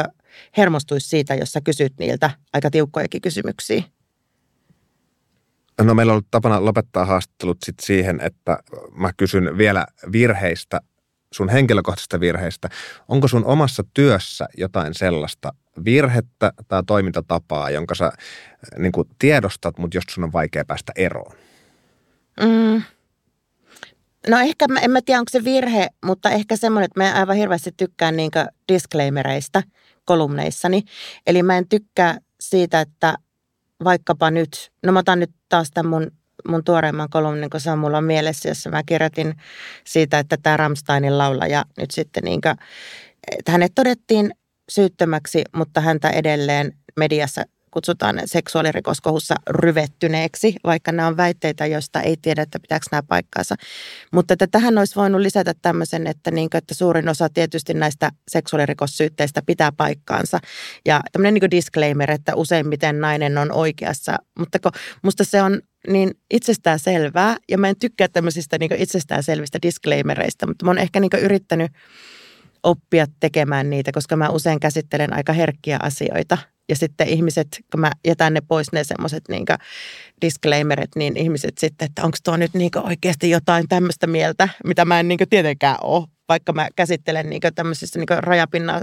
hermostuisi 0.57 1.09
siitä, 1.09 1.35
jos 1.35 1.51
sä 1.51 1.61
kysyt 1.61 1.93
niiltä 1.99 2.31
aika 2.53 2.71
tiukkojakin 2.71 3.21
kysymyksiä. 3.21 3.83
No 5.81 5.93
meillä 5.93 6.11
on 6.11 6.13
ollut 6.13 6.31
tapana 6.31 6.65
lopettaa 6.65 7.05
haastattelut 7.05 7.57
sit 7.65 7.75
siihen, 7.81 8.19
että 8.21 8.59
mä 8.91 9.13
kysyn 9.17 9.57
vielä 9.57 9.85
virheistä, 10.11 10.81
sun 11.33 11.49
henkilökohtaisista 11.49 12.19
virheistä. 12.19 12.69
Onko 13.07 13.27
sun 13.27 13.45
omassa 13.45 13.83
työssä 13.93 14.45
jotain 14.57 14.93
sellaista, 14.93 15.53
virhettä 15.85 16.53
tai 16.67 16.83
toimintatapaa, 16.87 17.69
jonka 17.69 17.95
sä 17.95 18.11
niin 18.77 18.91
tiedostat, 19.19 19.77
mutta 19.77 19.97
josta 19.97 20.13
sun 20.13 20.23
on 20.23 20.33
vaikea 20.33 20.65
päästä 20.65 20.91
eroon? 20.95 21.35
Mm. 22.41 22.81
No 24.29 24.39
ehkä, 24.39 24.65
en 24.81 24.91
mä 24.91 25.01
tiedä 25.01 25.19
onko 25.19 25.29
se 25.29 25.43
virhe, 25.43 25.87
mutta 26.05 26.29
ehkä 26.29 26.55
semmoinen, 26.55 26.85
että 26.85 27.03
mä 27.03 27.19
aivan 27.19 27.35
hirveästi 27.35 27.71
tykkään 27.77 28.15
niin 28.15 28.31
disclaimereista 28.71 29.63
kolumneissani. 30.05 30.83
Eli 31.27 31.43
mä 31.43 31.57
en 31.57 31.69
tykkää 31.69 32.17
siitä, 32.39 32.81
että 32.81 33.15
vaikkapa 33.83 34.31
nyt, 34.31 34.71
no 34.85 34.91
mä 34.91 34.99
otan 34.99 35.19
nyt 35.19 35.31
taas 35.49 35.71
tämän 35.71 35.89
mun, 35.89 36.11
mun 36.47 36.63
tuoreimman 36.63 37.09
kolumnin, 37.09 37.49
kun 37.49 37.59
se 37.59 37.71
on 37.71 37.79
mulla 37.79 38.01
mielessä, 38.01 38.49
jossa 38.49 38.69
mä 38.69 38.83
kirjoitin 38.83 39.35
siitä, 39.87 40.19
että 40.19 40.37
tämä 40.43 40.57
Ramsteinin 40.57 41.17
laulaja 41.17 41.65
nyt 41.77 41.91
sitten 41.91 42.23
niin 42.23 42.41
kuin, 42.41 42.55
että 43.37 43.51
hänet 43.51 43.71
todettiin 43.75 44.31
syyttömäksi, 44.69 45.43
mutta 45.55 45.81
häntä 45.81 46.09
edelleen 46.09 46.73
mediassa 46.97 47.43
kutsutaan 47.75 48.21
seksuaalirikoskohussa 48.25 49.35
ryvettyneeksi, 49.49 50.55
vaikka 50.63 50.91
nämä 50.91 51.07
on 51.07 51.17
väitteitä, 51.17 51.65
joista 51.65 52.01
ei 52.01 52.17
tiedä, 52.21 52.41
että 52.41 52.59
pitääkö 52.59 52.85
nämä 52.91 53.03
paikkaansa. 53.03 53.55
Mutta 54.13 54.33
että 54.33 54.47
tähän 54.47 54.77
olisi 54.77 54.95
voinut 54.95 55.21
lisätä 55.21 55.53
tämmöisen, 55.61 56.07
että, 56.07 56.31
niin 56.31 56.49
kuin, 56.49 56.57
että 56.57 56.73
suurin 56.73 57.09
osa 57.09 57.29
tietysti 57.29 57.73
näistä 57.73 58.11
seksuaalirikossyytteistä 58.31 59.41
pitää 59.45 59.71
paikkaansa. 59.71 60.39
Ja 60.85 61.01
tämmöinen 61.11 61.33
niin 61.33 61.51
disclaimer, 61.51 62.11
että 62.11 62.35
useimmiten 62.35 63.01
nainen 63.01 63.37
on 63.37 63.51
oikeassa. 63.51 64.17
Mutta 64.39 64.59
kun 64.59 64.71
musta 65.01 65.23
se 65.23 65.41
on 65.41 65.61
niin 65.87 66.11
itsestään 66.31 66.79
selvää, 66.79 67.37
ja 67.49 67.57
mä 67.57 67.69
en 67.69 67.79
tykkää 67.79 68.07
tämmöisistä 68.07 68.57
niin 68.57 68.75
itsestäänselvistä 68.75 69.59
disclaimereista, 69.61 70.47
mutta 70.47 70.65
mä 70.65 70.69
oon 70.69 70.77
ehkä 70.77 70.99
niin 70.99 71.11
yrittänyt– 71.21 71.71
oppia 72.65 73.05
tekemään 73.19 73.69
niitä, 73.69 73.91
koska 73.91 74.15
mä 74.15 74.29
usein 74.29 74.59
käsittelen 74.59 75.13
aika 75.13 75.33
herkkiä 75.33 75.79
asioita. 75.81 76.37
Ja 76.69 76.75
sitten 76.75 77.07
ihmiset, 77.07 77.47
kun 77.71 77.79
mä 77.79 77.91
jätän 78.07 78.33
ne 78.33 78.41
pois 78.41 78.71
ne 78.71 78.83
semmoiset 78.83 79.23
niin 79.29 79.45
disclaimerit, 80.21 80.95
niin 80.95 81.17
ihmiset 81.17 81.57
sitten, 81.57 81.85
että 81.85 82.03
onko 82.03 82.17
tuo 82.23 82.37
nyt 82.37 82.53
niin 82.53 82.71
oikeasti 82.83 83.29
jotain 83.29 83.67
tämmöistä 83.67 84.07
mieltä, 84.07 84.49
mitä 84.65 84.85
mä 84.85 84.99
en 84.99 85.07
niin 85.07 85.19
tietenkään 85.29 85.77
ole 85.81 86.07
vaikka 86.29 86.53
mä 86.53 86.67
käsittelen 86.75 87.29
niin 87.29 87.41
tämmöisissä 87.55 87.99
niin 87.99 88.23
rajapinna, 88.23 88.81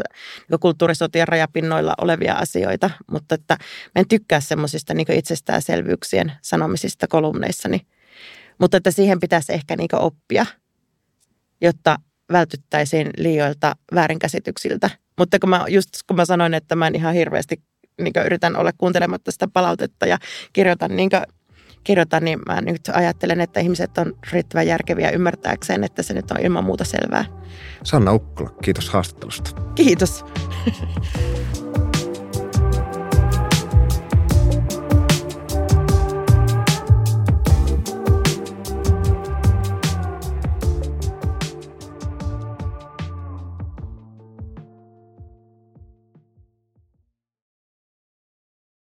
niin 0.50 0.60
kulttuurisotien 0.60 1.28
rajapinnoilla 1.28 1.94
olevia 2.00 2.34
asioita, 2.34 2.90
mutta 3.10 3.34
että 3.34 3.56
mä 3.94 4.00
en 4.00 4.08
tykkää 4.08 4.40
semmoisista 4.40 4.94
niin 4.94 5.12
itsestäänselvyyksien 5.12 6.32
sanomisista 6.42 7.08
kolumneissani. 7.08 7.80
Mutta 8.58 8.76
että 8.76 8.90
siihen 8.90 9.20
pitäisi 9.20 9.52
ehkä 9.52 9.76
niin 9.76 9.94
oppia, 9.94 10.46
jotta 11.60 11.98
vältyttäisiin 12.32 13.10
liioilta 13.16 13.76
väärinkäsityksiltä. 13.94 14.90
Mutta 15.18 15.38
kun 15.38 15.50
mä, 15.50 15.64
just 15.68 15.88
kun 16.06 16.16
mä 16.16 16.24
sanoin, 16.24 16.54
että 16.54 16.76
mä 16.76 16.86
en 16.86 16.94
ihan 16.94 17.14
hirveästi 17.14 17.62
niin 18.00 18.12
yritän 18.26 18.56
olla 18.56 18.70
kuuntelematta 18.78 19.32
sitä 19.32 19.48
palautetta 19.48 20.06
ja 20.06 20.18
kirjoitan, 20.52 20.96
niin 20.96 21.10
kirjoitan, 21.84 22.24
niin 22.24 22.40
mä 22.46 22.60
nyt 22.60 22.80
ajattelen, 22.92 23.40
että 23.40 23.60
ihmiset 23.60 23.98
on 23.98 24.12
riittävän 24.32 24.66
järkeviä 24.66 25.10
ymmärtääkseen, 25.10 25.84
että 25.84 26.02
se 26.02 26.14
nyt 26.14 26.30
on 26.30 26.40
ilman 26.40 26.64
muuta 26.64 26.84
selvää. 26.84 27.24
Sanna 27.84 28.12
Ukkola, 28.12 28.50
kiitos 28.62 28.90
haastattelusta. 28.90 29.62
Kiitos. 29.74 30.24